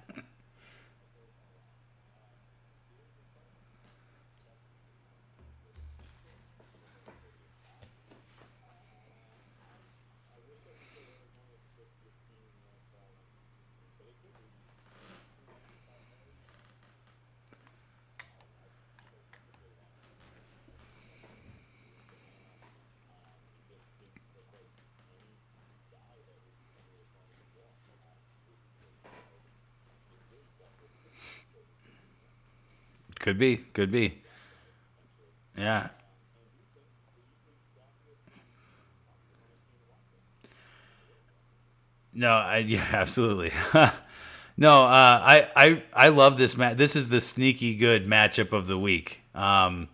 [33.27, 33.57] Could be.
[33.57, 34.23] Could be.
[35.59, 35.89] Yeah.
[42.15, 43.51] No, I yeah, absolutely.
[44.57, 46.77] no, uh, I I I love this match.
[46.77, 49.23] This is the sneaky good matchup of the week.
[49.35, 49.89] Um,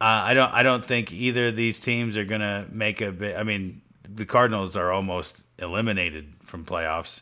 [0.00, 3.36] uh, I don't I don't think either of these teams are gonna make a bit.
[3.36, 7.20] I mean, the Cardinals are almost eliminated from playoffs.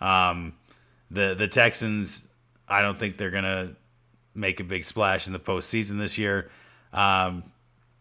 [0.00, 0.54] Um,
[1.08, 2.26] the the Texans,
[2.66, 3.76] I don't think they're gonna
[4.36, 6.50] make a big splash in the postseason this year.
[6.92, 7.44] Um,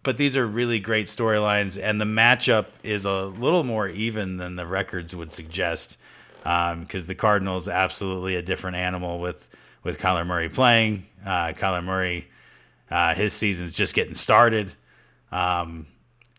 [0.03, 4.55] but these are really great storylines, and the matchup is a little more even than
[4.55, 5.97] the records would suggest.
[6.43, 9.49] Because um, the Cardinals absolutely a different animal with
[9.83, 11.05] with Kyler Murray playing.
[11.25, 12.27] Uh, Kyler Murray,
[12.91, 14.73] uh, his season's just getting started,
[15.31, 15.87] um,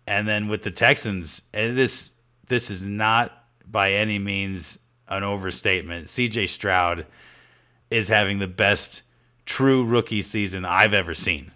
[0.07, 2.13] and then with the Texans, and this
[2.47, 3.33] this is not
[3.69, 4.79] by any means
[5.09, 6.09] an overstatement.
[6.09, 6.47] C.J.
[6.47, 7.07] Stroud
[7.91, 9.03] is having the best
[9.47, 11.53] true rookie season I've ever seen.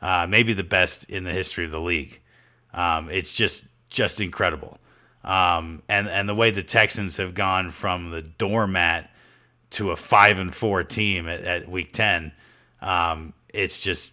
[0.00, 2.20] Uh, maybe the best in the history of the league.
[2.72, 4.78] Um, it's just just incredible.
[5.24, 9.10] Um, and and the way the Texans have gone from the doormat
[9.70, 12.32] to a five and four team at, at week ten,
[12.80, 14.12] um, it's just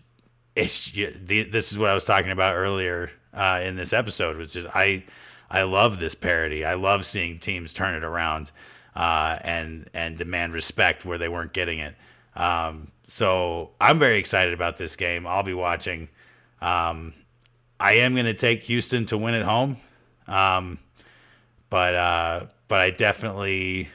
[0.55, 4.37] it's this is what I was talking about earlier uh, in this episode.
[4.37, 5.03] Was just I
[5.49, 6.65] I love this parody.
[6.65, 8.51] I love seeing teams turn it around
[8.95, 11.95] uh, and and demand respect where they weren't getting it.
[12.35, 15.25] Um, so I'm very excited about this game.
[15.25, 16.09] I'll be watching.
[16.61, 17.13] Um,
[17.79, 19.77] I am going to take Houston to win at home,
[20.27, 20.77] um,
[21.69, 23.89] but uh, but I definitely.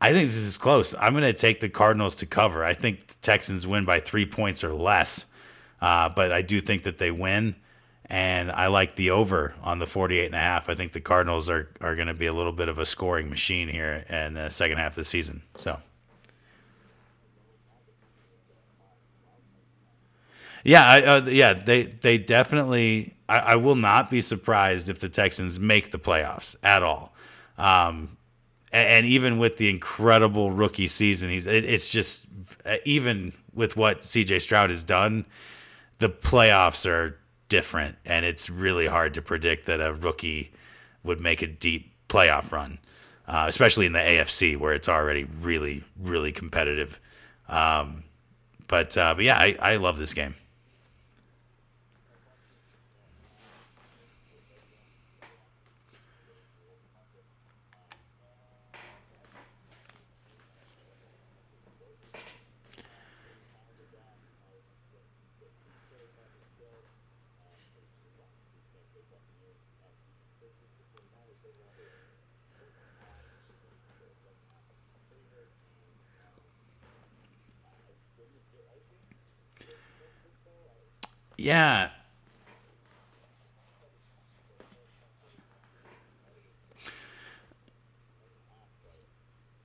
[0.00, 0.94] I think this is close.
[1.00, 2.64] I'm going to take the Cardinals to cover.
[2.64, 5.24] I think the Texans win by three points or less,
[5.80, 7.54] uh, but I do think that they win,
[8.06, 10.68] and I like the over on the 48 and a half.
[10.68, 13.28] I think the Cardinals are are going to be a little bit of a scoring
[13.28, 15.42] machine here in the second half of the season.
[15.58, 15.78] So.
[20.64, 23.14] Yeah, I, uh, yeah, they they definitely.
[23.28, 27.14] I, I, will not be surprised if the Texans make the playoffs at all.
[27.56, 28.16] Um,
[28.72, 32.26] and, and, even with the incredible rookie season, he's it, it's just
[32.66, 34.40] uh, even with what C.J.
[34.40, 35.26] Stroud has done,
[35.98, 40.52] the playoffs are different, and it's really hard to predict that a rookie
[41.02, 42.78] would make a deep playoff run,
[43.28, 47.00] uh, especially in the AFC where it's already really really competitive.
[47.50, 48.04] Um,
[48.66, 50.34] but uh, but yeah, I, I love this game.
[81.44, 81.90] Yeah.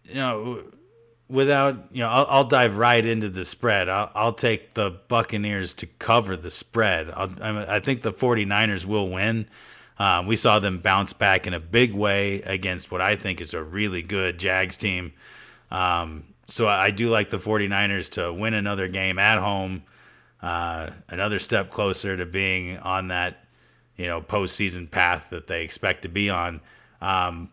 [0.04, 0.64] You know,
[1.30, 3.88] without you know, I'll, I'll, dive right into the spread.
[3.88, 7.12] I'll, I'll, take the Buccaneers to cover the spread.
[7.12, 7.30] i
[7.78, 9.48] I think the 49ers will win.
[9.98, 13.54] Um, we saw them bounce back in a big way against what I think is
[13.54, 15.14] a really good Jags team.
[15.72, 19.84] Um, so I do like the 49ers to win another game at home,
[20.42, 23.46] uh, another step closer to being on that,
[23.98, 26.62] you know, postseason path that they expect to be on.
[27.02, 27.50] Um,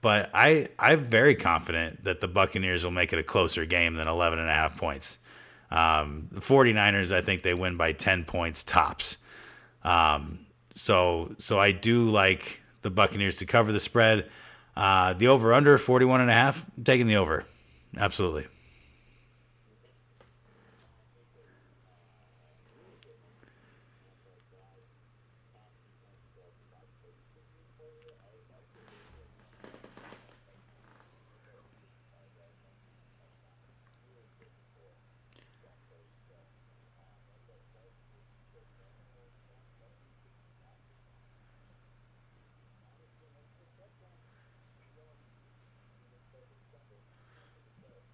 [0.00, 4.06] but I I'm very confident that the Buccaneers will make it a closer game than
[4.06, 5.18] 11 and a half points.
[5.70, 9.16] Um, the 49ers, I think they win by 10 points tops.
[9.82, 14.28] Um, so so I do like the Buccaneers to cover the spread.
[14.76, 17.44] Uh, the over under 41 and a half, taking the over.
[17.96, 18.46] Absolutely.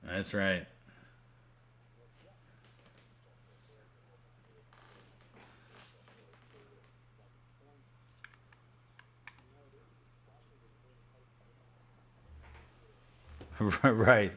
[0.03, 0.67] That's right.
[13.83, 14.33] right.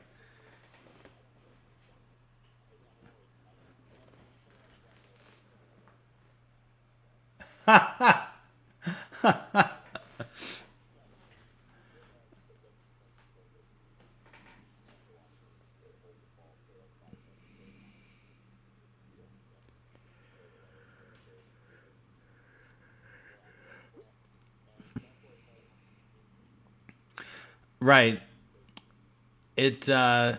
[27.84, 28.22] Right.
[29.58, 30.38] It uh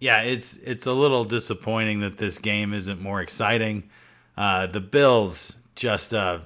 [0.00, 3.88] yeah, it's it's a little disappointing that this game isn't more exciting.
[4.36, 6.40] Uh the Bills just uh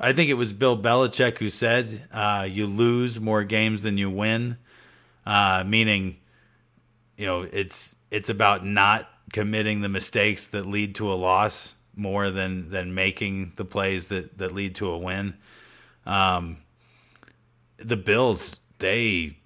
[0.00, 4.10] I think it was Bill Belichick who said uh, you lose more games than you
[4.10, 4.56] win,
[5.26, 6.16] uh, meaning,
[7.16, 12.30] you know, it's it's about not committing the mistakes that lead to a loss more
[12.30, 15.34] than than making the plays that that lead to a win.
[16.06, 16.58] Um,
[17.80, 19.36] the Bills they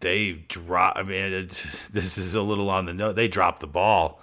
[0.00, 0.96] they drop.
[0.96, 3.16] I mean, it, this is a little on the note.
[3.16, 4.20] They dropped the ball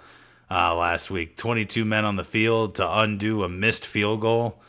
[0.50, 1.36] uh, last week.
[1.36, 4.60] Twenty-two men on the field to undo a missed field goal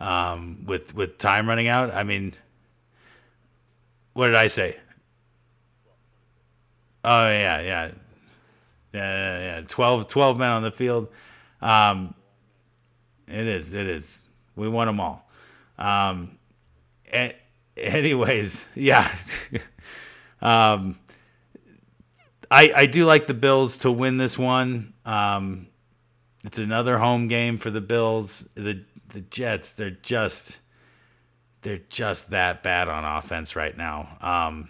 [0.00, 1.94] um, with with time running out.
[1.94, 2.34] I mean,
[4.12, 4.76] what did I say?
[7.04, 7.90] Oh yeah, yeah,
[8.92, 9.60] yeah, yeah.
[9.68, 11.08] 12, 12 men on the field.
[11.62, 12.14] Um,
[13.28, 13.72] it is.
[13.72, 14.24] It is.
[14.56, 15.28] We want them all.
[15.78, 16.35] Um,
[17.76, 19.10] anyways, yeah.
[20.42, 20.98] um,
[22.50, 24.94] I I do like the Bills to win this one.
[25.04, 25.68] Um,
[26.44, 28.48] it's another home game for the Bills.
[28.54, 30.58] The the Jets, they're just
[31.62, 34.16] they're just that bad on offense right now.
[34.20, 34.68] Um,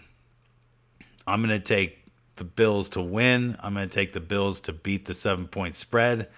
[1.25, 2.05] I'm gonna take
[2.37, 3.55] the Bills to win.
[3.59, 6.29] I'm gonna take the Bills to beat the seven point spread,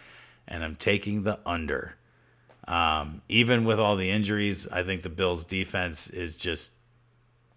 [0.47, 1.95] and I'm taking the under.
[2.69, 6.73] Um, even with all the injuries, I think the Bills' defense is just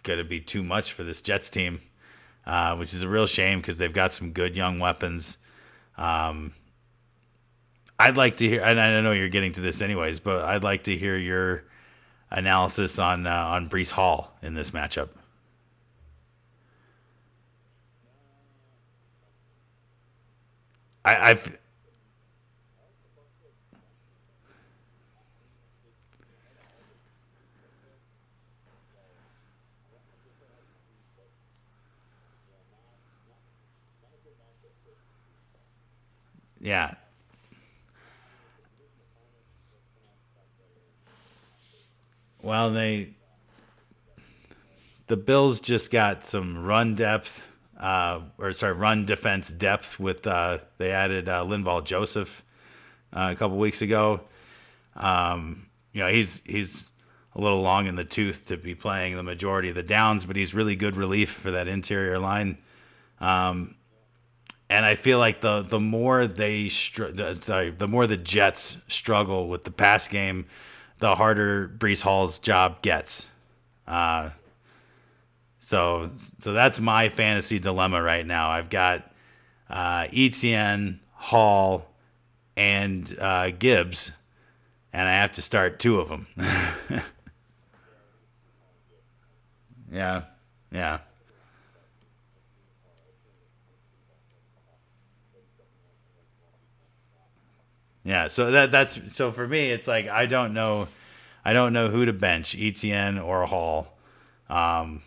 [0.03, 1.81] going to be too much for this Jets team,
[2.47, 5.37] uh, which is a real shame because they've got some good young weapons.
[5.99, 6.55] Um,
[7.99, 10.85] I'd like to hear, and I know you're getting to this anyways, but I'd like
[10.85, 11.65] to hear your
[12.31, 15.11] analysis on uh, on Breece Hall in this matchup.
[21.05, 21.59] I, I've
[36.63, 36.95] Yeah.
[42.41, 43.11] Well, they
[45.09, 50.59] the Bills just got some run depth, uh, or sorry, run defense depth with uh,
[50.79, 52.45] they added uh, Linval Joseph
[53.13, 54.21] uh, a couple weeks ago.
[54.95, 56.93] Um, you know, he's he's
[57.35, 60.37] a little long in the tooth to be playing the majority of the downs, but
[60.37, 62.59] he's really good relief for that interior line.
[63.21, 63.75] Um,
[64.73, 68.79] and I feel like the the more they str- the, sorry, the more the Jets
[68.89, 70.47] struggle with the pass game,
[70.99, 73.31] the harder Breece Hall's job gets.
[73.87, 74.31] Uh,
[75.59, 78.49] so so that's my fantasy dilemma right now.
[78.49, 79.13] I've got
[79.69, 81.87] uh, Etienne, Hall,
[82.57, 84.13] and uh, Gibbs,
[84.95, 86.27] and I have to start two of them.
[89.93, 90.23] yeah,
[90.71, 91.01] yeah.
[98.05, 100.89] Yeah, so that that's so for me, it's like I don't know,
[101.45, 103.97] I don't know who to bench, Etienne or Hall.
[104.51, 105.03] Um,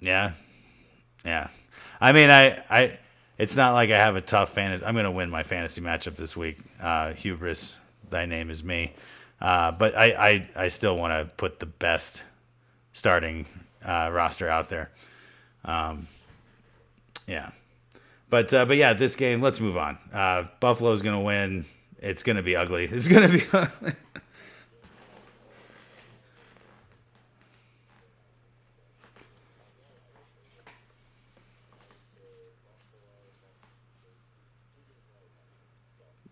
[0.00, 0.32] yeah,
[1.24, 1.48] yeah.
[2.00, 2.98] I mean, I, I,
[3.38, 4.84] it's not like I have a tough fantasy.
[4.84, 6.58] I'm to win my fantasy matchup this week.
[6.80, 7.78] Uh, hubris,
[8.10, 8.94] thy name is me.
[9.40, 12.22] Uh, but I, I, I still want to put the best
[12.92, 13.46] starting
[13.84, 14.90] uh, roster out there.
[15.64, 16.08] Um,
[17.26, 17.50] yeah.
[18.30, 19.40] But uh, but yeah, this game.
[19.40, 19.98] Let's move on.
[20.12, 21.64] Uh, Buffalo's gonna win.
[21.98, 22.84] It's gonna be ugly.
[22.92, 23.92] It's gonna be ugly.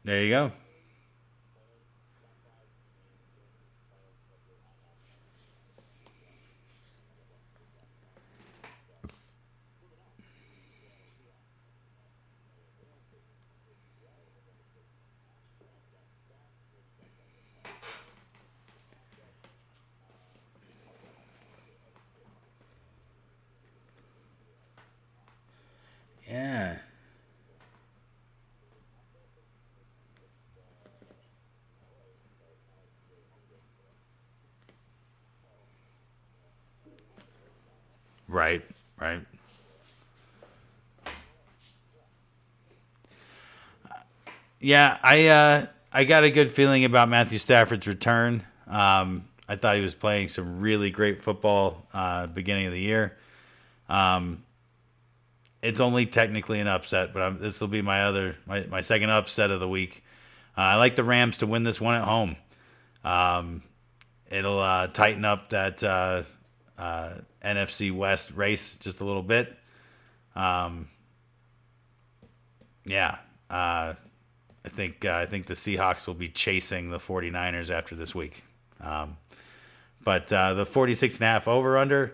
[0.04, 0.52] there you go.
[26.36, 26.76] Yeah.
[38.28, 38.62] Right,
[39.00, 39.22] right.
[44.60, 48.44] Yeah, I uh, I got a good feeling about Matthew Stafford's return.
[48.66, 53.16] Um, I thought he was playing some really great football uh, beginning of the year.
[53.88, 54.42] Um,
[55.66, 59.50] it's only technically an upset, but this will be my other my, my second upset
[59.50, 60.04] of the week.
[60.56, 62.36] Uh, I like the Rams to win this one at home.
[63.04, 63.62] Um,
[64.30, 66.22] it'll uh, tighten up that uh,
[66.78, 69.56] uh NFC West race just a little bit.
[70.36, 70.88] Um,
[72.84, 73.16] yeah,
[73.50, 73.94] uh,
[74.64, 78.44] I think uh, I think the Seahawks will be chasing the 49ers after this week.
[78.80, 79.16] Um,
[80.04, 82.12] but the 46 and a half over under,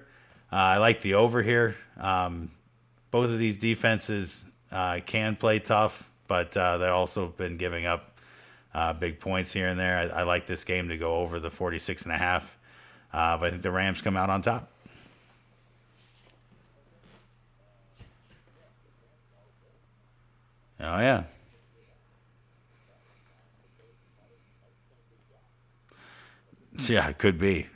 [0.50, 1.76] I like the over here.
[2.00, 2.50] Um,
[3.12, 8.18] both of these defenses uh, can play tough, but uh, they've also been giving up
[8.74, 9.98] uh, big points here and there.
[9.98, 12.56] I, I, like this game to go over the 46 and a half,
[13.12, 14.70] uh, but I think the Rams come out on top.
[20.80, 21.24] Oh yeah.
[26.78, 27.66] Yeah, it could be.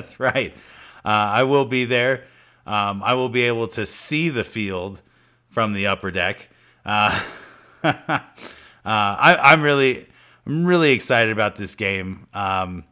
[0.00, 0.54] That's right.
[1.04, 2.24] Uh, I will be there.
[2.66, 5.02] Um, I will be able to see the field
[5.48, 6.48] from the upper deck.
[6.84, 7.20] Uh,
[7.82, 8.18] uh,
[8.84, 10.06] I, am really,
[10.46, 12.26] I'm really excited about this game.
[12.32, 12.84] Um,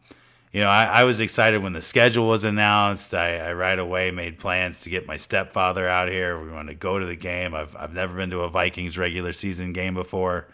[0.53, 3.15] you know, I, I, was excited when the schedule was announced.
[3.15, 6.43] I, I, right away made plans to get my stepfather out here.
[6.43, 7.55] We want to go to the game.
[7.55, 10.49] I've, I've never been to a Vikings regular season game before.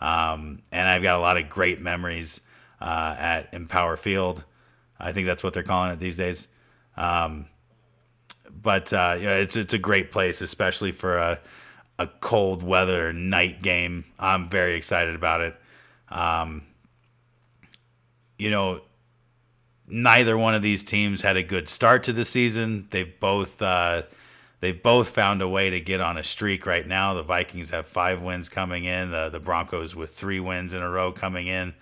[0.00, 2.40] Um, and I've got a lot of great memories
[2.80, 4.44] uh, at Empower Field.
[5.00, 6.48] I think that's what they're calling it these days.
[6.96, 7.46] Um,
[8.50, 11.40] but uh, you know, it's it's a great place, especially for a
[11.98, 14.04] a cold weather night game.
[14.18, 15.56] I'm very excited about it.
[16.10, 16.62] Um,
[18.38, 18.82] you know,
[19.88, 22.86] neither one of these teams had a good start to the season.
[22.90, 24.02] They've both uh,
[24.60, 27.14] they've both found a way to get on a streak right now.
[27.14, 29.10] The Vikings have five wins coming in.
[29.10, 31.74] The the Broncos with three wins in a row coming in.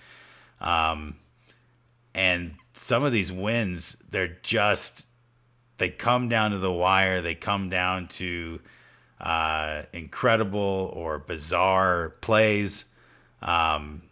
[0.60, 1.16] Um,
[2.14, 5.08] and some of these wins, they're just
[5.78, 7.20] they come down to the wire.
[7.20, 8.60] They come down to
[9.20, 12.84] uh, incredible or bizarre plays.
[13.42, 14.02] Um,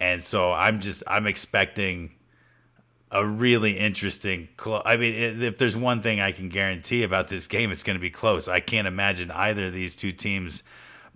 [0.00, 2.12] and so I'm just I'm expecting
[3.10, 4.48] a really interesting.
[4.56, 7.96] Clo- I mean, if there's one thing I can guarantee about this game, it's going
[7.96, 8.48] to be close.
[8.48, 10.62] I can't imagine either of these two teams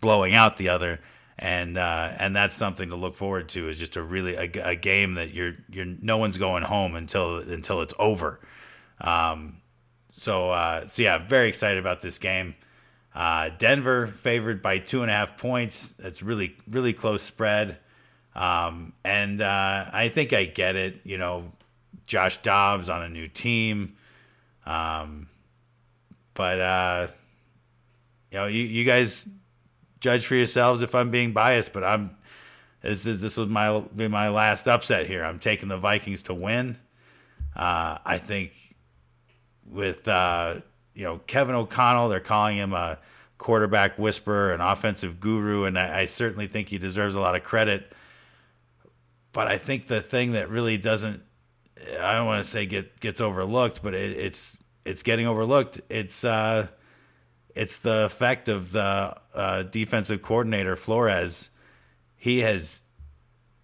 [0.00, 1.00] blowing out the other,
[1.38, 3.68] and uh, and that's something to look forward to.
[3.68, 7.38] Is just a really a, a, game that you're you're no one's going home until
[7.38, 8.40] until it's over.
[9.00, 9.58] Um,
[10.10, 12.56] so uh, so yeah, very excited about this game.
[13.14, 15.92] Uh, Denver favored by two and a half points.
[15.92, 17.78] That's really really close spread.
[18.34, 21.00] Um, and uh, I think I get it.
[21.04, 21.52] You know,
[22.06, 23.96] Josh Dobbs on a new team.
[24.66, 25.28] Um,
[26.34, 27.06] but uh,
[28.32, 29.26] you know, you, you guys
[30.00, 31.72] judge for yourselves if I'm being biased.
[31.72, 32.16] But I'm
[32.82, 35.24] this is this was my be my last upset here.
[35.24, 36.78] I'm taking the Vikings to win.
[37.56, 38.52] Uh, I think
[39.66, 40.60] with uh,
[40.94, 42.98] you know Kevin O'Connell, they're calling him a
[43.36, 47.42] quarterback whisperer, an offensive guru, and I, I certainly think he deserves a lot of
[47.42, 47.92] credit.
[49.32, 51.22] But I think the thing that really doesn't,
[52.00, 55.80] I don't want to say get gets overlooked, but it, it's it's getting overlooked.
[55.90, 56.68] It's uh,
[57.58, 61.50] it's the effect of the uh, defensive coordinator Flores.
[62.16, 62.84] He has,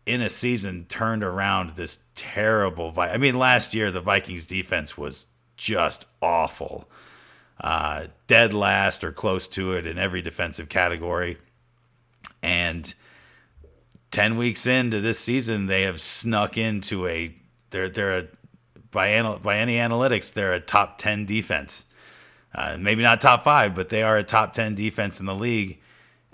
[0.05, 2.91] in a season, turned around this terrible.
[2.91, 6.91] Vi- I mean, last year the Vikings defense was just awful,
[7.61, 11.39] uh, dead last or close to it in every defensive category,
[12.43, 12.95] and
[14.11, 17.33] 10 weeks into this season, they have snuck into a
[17.71, 18.27] they're they're a
[18.91, 21.87] by anal, by any analytics, they're a top 10 defense.
[22.55, 25.81] Uh, maybe not top 5, but they are a top 10 defense in the league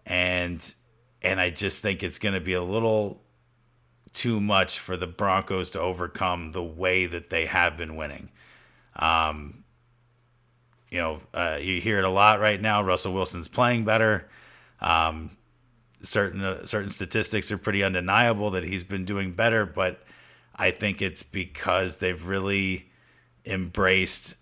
[0.07, 0.75] and
[1.23, 3.23] and I just think it's going to be a little
[4.13, 8.31] too much for the Broncos to overcome the way that they have been winning.
[8.97, 9.65] Um,
[10.91, 12.83] you know, uh, you hear it a lot right now.
[12.83, 14.29] Russell Wilson's playing better.
[14.81, 15.37] Um,
[16.03, 20.03] certain uh, certain statistics are pretty undeniable that he's been doing better, but
[20.57, 22.91] I think it's because they've really
[23.47, 24.35] embraced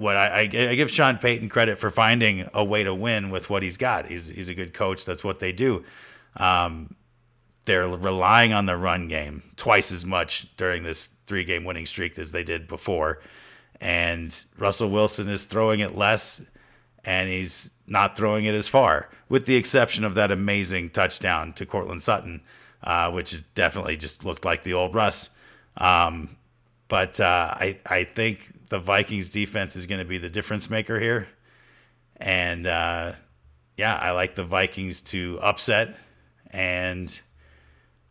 [0.00, 3.62] what I, I, give Sean Payton credit for finding a way to win with what
[3.62, 4.06] he's got.
[4.06, 5.04] He's he's a good coach.
[5.04, 5.84] That's what they do.
[6.36, 6.94] Um,
[7.66, 12.18] they're relying on the run game twice as much during this three game winning streak
[12.18, 13.20] as they did before.
[13.80, 16.40] And Russell Wilson is throwing it less
[17.04, 21.66] and he's not throwing it as far, with the exception of that amazing touchdown to
[21.66, 22.42] Courtland Sutton,
[22.84, 25.30] uh, which is definitely just looked like the old Russ.
[25.76, 26.36] Um,
[26.90, 30.98] but uh, I I think the Vikings defense is going to be the difference maker
[30.98, 31.28] here,
[32.16, 33.12] and uh,
[33.76, 35.96] yeah, I like the Vikings to upset,
[36.50, 37.18] and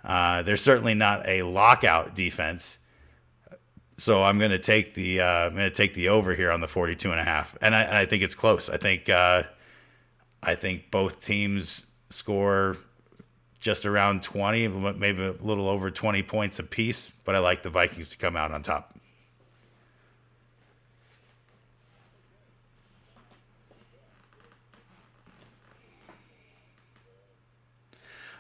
[0.04, 2.80] uh, they're certainly not a lockout defense.
[3.98, 6.62] So I'm going to take the uh, I'm going to take the over here on
[6.62, 8.70] the 42 and a half, and I, and I think it's close.
[8.70, 9.44] I think uh,
[10.42, 12.78] I think both teams score
[13.60, 18.12] just around 20, maybe a little over 20 points apiece, but I like the Vikings
[18.12, 18.94] to come out on top.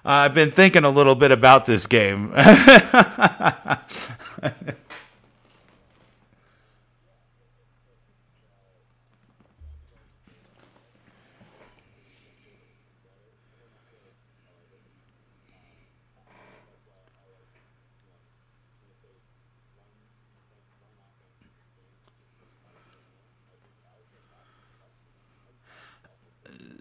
[0.05, 2.33] I've been thinking a little bit about this game.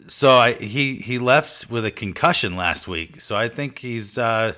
[0.08, 4.54] so I, he he left with a concussion last week, so I think he's uh,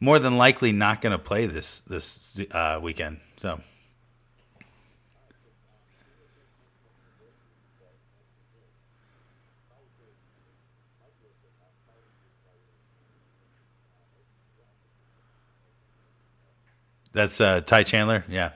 [0.00, 3.20] more than likely not going to play this this uh, weekend.
[3.36, 3.60] So.
[17.12, 18.50] That's uh, Ty Chandler, yeah.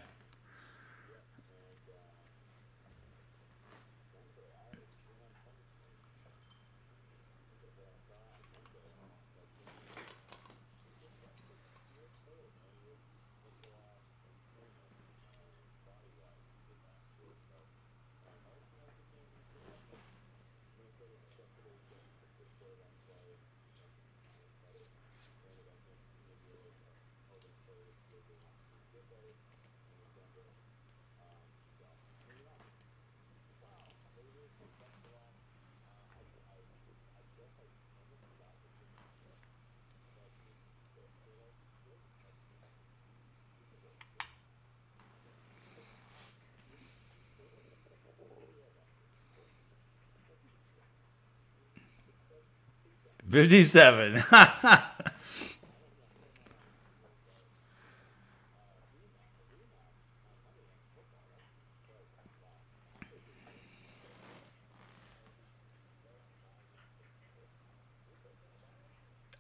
[53.33, 54.23] 57.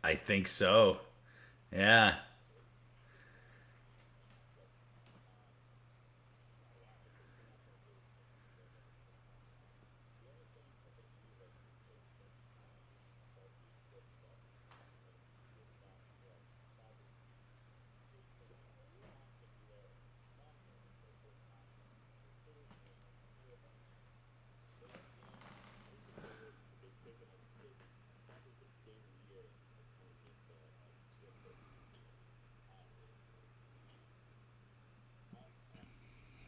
[0.04, 0.96] I think so.
[1.70, 2.14] Yeah.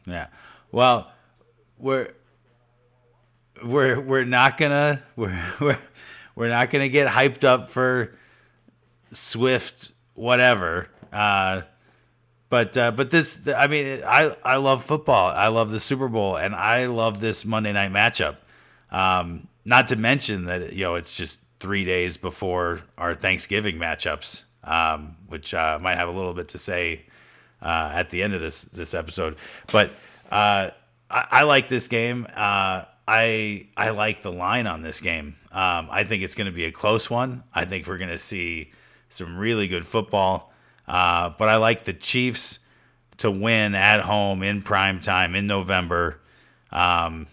[0.05, 0.27] Yeah.
[0.71, 1.11] Well,
[1.77, 2.11] we're
[3.63, 5.79] we're we're not gonna we're we're
[6.35, 8.15] we're not gonna get hyped up for
[9.11, 10.89] Swift whatever.
[11.13, 11.61] Uh,
[12.49, 15.27] but uh, but this I mean I I love football.
[15.29, 18.37] I love the Super Bowl and I love this Monday night matchup.
[18.91, 24.43] Um, not to mention that you know it's just three days before our Thanksgiving matchups,
[24.63, 27.05] um, which uh, might have a little bit to say
[27.65, 29.35] uh, at the end of this this episode.
[29.71, 29.89] But
[30.31, 30.69] uh,
[31.09, 32.27] I, I, like this game.
[32.35, 35.35] Uh, I I like the line on this game.
[35.51, 37.43] Um, I think it's going to be a close one.
[37.53, 38.71] I think we're going to see
[39.09, 40.53] some really good football.
[40.87, 42.59] Uh, but I like the Chiefs
[43.17, 46.21] to win at home in prime time in November.
[46.71, 47.27] Um,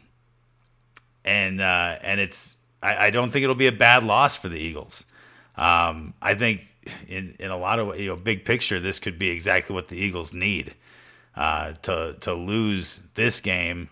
[1.24, 4.58] and uh, and it's I, I, don't think it'll be a bad loss for the
[4.58, 5.04] Eagles.
[5.56, 6.71] Um, I think
[7.08, 9.96] in, in a lot of you know big picture, this could be exactly what the
[9.96, 10.74] Eagles need
[11.36, 13.88] uh, to to lose this game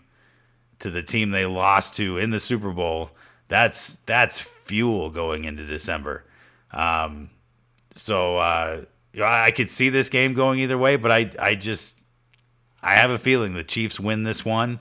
[0.79, 3.11] to the team they lost to in the Super Bowl.
[3.47, 6.25] That's that's fuel going into December.
[6.71, 7.29] Um,
[7.93, 8.83] so uh,
[9.13, 11.97] you know, I could see this game going either way, but I I just
[12.81, 14.79] I have a feeling the Chiefs win this one.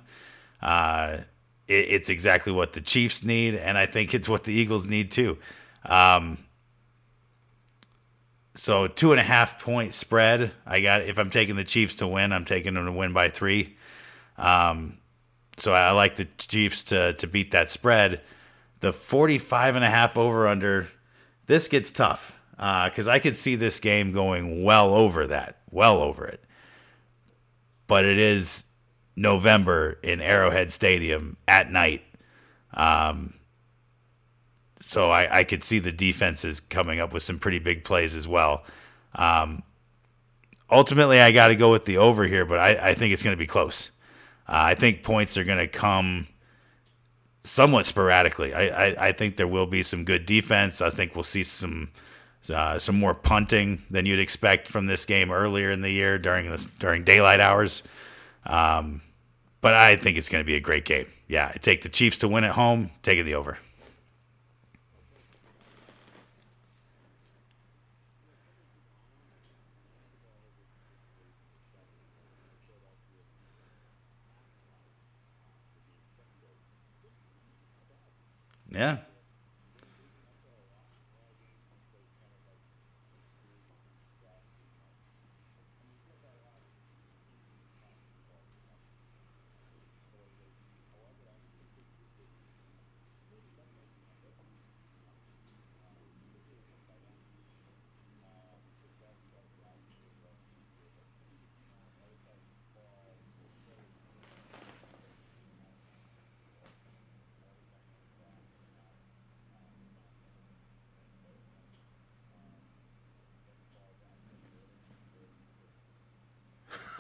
[0.63, 1.19] Uh,
[1.69, 5.11] it, it's exactly what the Chiefs need, and I think it's what the Eagles need
[5.11, 5.39] too.
[5.85, 6.39] Um,
[8.61, 10.51] so two and a half point spread.
[10.67, 13.31] I got if I'm taking the Chiefs to win, I'm taking them to win by
[13.31, 13.75] three.
[14.37, 14.99] Um,
[15.57, 18.21] so I like the Chiefs to to beat that spread.
[18.81, 20.89] The 45 and a half over under.
[21.47, 26.03] This gets tough because uh, I could see this game going well over that, well
[26.03, 26.45] over it.
[27.87, 28.67] But it is
[29.17, 32.03] November in Arrowhead Stadium at night.
[32.75, 33.33] Um,
[34.91, 38.27] so I, I could see the defenses coming up with some pretty big plays as
[38.27, 38.65] well.
[39.15, 39.63] Um,
[40.69, 43.37] ultimately, I got to go with the over here, but I, I think it's going
[43.37, 43.93] to be close.
[44.49, 46.27] Uh, I think points are going to come
[47.45, 48.53] somewhat sporadically.
[48.53, 50.83] I, I, I, think there will be some good defense.
[50.83, 51.93] I think we'll see some
[52.53, 56.51] uh, some more punting than you'd expect from this game earlier in the year during
[56.51, 57.85] this during daylight hours.
[58.45, 59.03] Um,
[59.61, 61.07] but I think it's going to be a great game.
[61.29, 62.91] Yeah, I take the Chiefs to win at home.
[63.05, 63.57] Taking the over.
[78.71, 78.99] Yeah.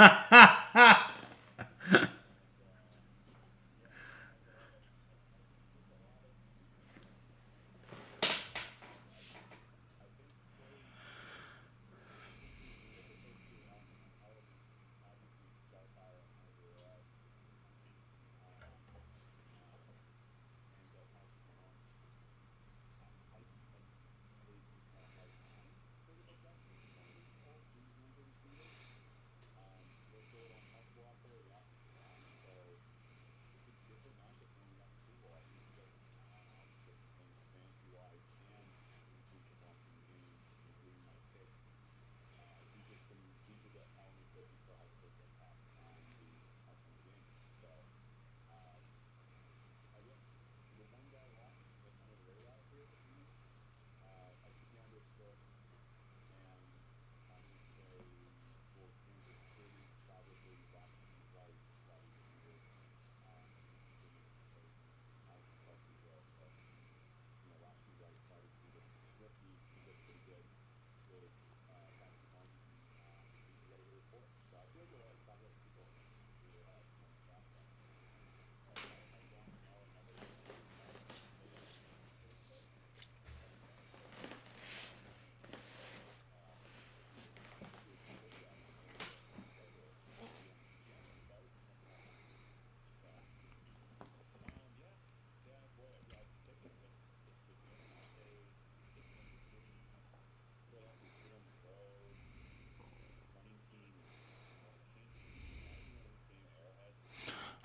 [0.01, 0.57] ha ha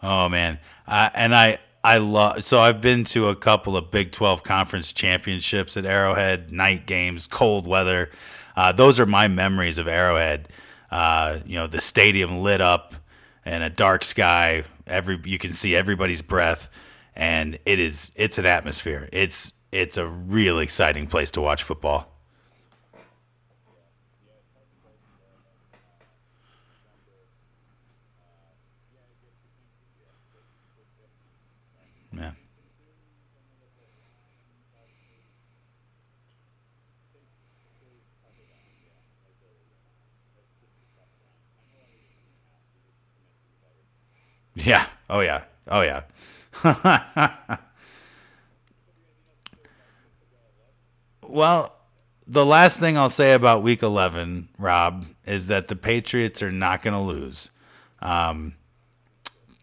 [0.08, 2.44] Oh man, uh, and I I love.
[2.44, 7.26] So I've been to a couple of Big Twelve conference championships at Arrowhead, night games,
[7.28, 8.12] cold weather.
[8.56, 10.50] Uh, those are my memories of Arrowhead.
[10.92, 12.94] Uh, you know, the stadium lit up
[13.46, 14.64] and a dark sky.
[14.86, 16.70] Every you can see everybody's breath,
[17.16, 19.10] and it is it's an atmosphere.
[19.12, 22.12] It's it's a real exciting place to watch football.
[32.14, 32.32] Yeah.
[44.56, 44.86] Yeah.
[45.10, 45.44] Oh yeah.
[45.68, 46.04] Oh yeah.
[51.22, 51.76] well,
[52.28, 56.82] the last thing I'll say about Week 11, Rob, is that the Patriots are not
[56.82, 57.50] going to lose.
[58.02, 58.54] Um,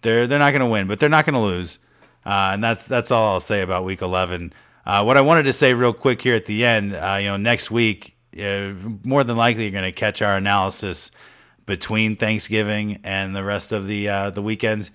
[0.03, 1.78] they're they're not going to win, but they're not going to lose,
[2.26, 4.53] uh, and that's that's all I'll say about Week 11.
[4.84, 7.36] Uh, what I wanted to say real quick here at the end, uh, you know,
[7.36, 8.72] next week, uh,
[9.05, 11.12] more than likely you're going to catch our analysis
[11.67, 14.91] between Thanksgiving and the rest of the uh, the weekend.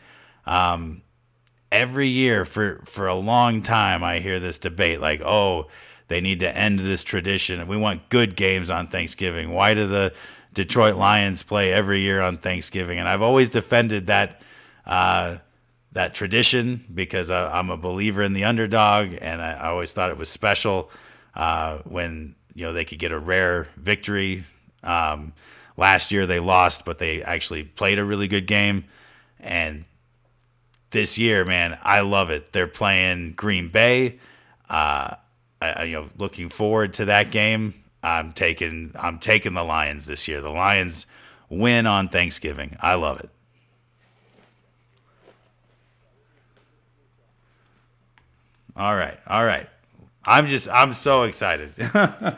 [0.46, 1.02] Um,
[1.72, 5.68] every year for for a long time, I hear this debate like, oh,
[6.08, 7.68] they need to end this tradition.
[7.68, 9.52] We want good games on Thanksgiving.
[9.52, 10.14] Why do the
[10.54, 13.00] Detroit Lions play every year on Thanksgiving?
[13.00, 14.42] And I've always defended that.
[14.86, 15.38] Uh,
[15.94, 20.12] that tradition because I, am a believer in the underdog, and I, I always thought
[20.12, 20.92] it was special
[21.36, 24.44] uh, when you know they could get a rare victory.
[24.84, 25.34] Um,
[25.78, 28.86] last year they lost, but they actually played a really good game,
[29.40, 29.86] and
[30.92, 32.52] this year, man, I love it.
[32.54, 34.20] They're playing Green Bay.
[34.70, 35.16] Uh,
[35.62, 37.84] I, you know, looking forward to that game.
[38.04, 40.42] I'm taking I'm taking the Lions this year.
[40.42, 41.08] The Lions
[41.50, 42.78] win on Thanksgiving.
[42.82, 43.30] I love it.
[48.76, 49.18] All right.
[49.28, 49.68] All right.
[50.24, 51.74] I'm just I'm so excited.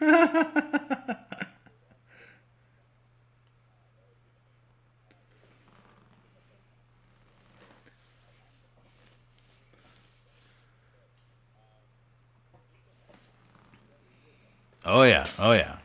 [14.84, 15.77] Oh yeah, oh yeah.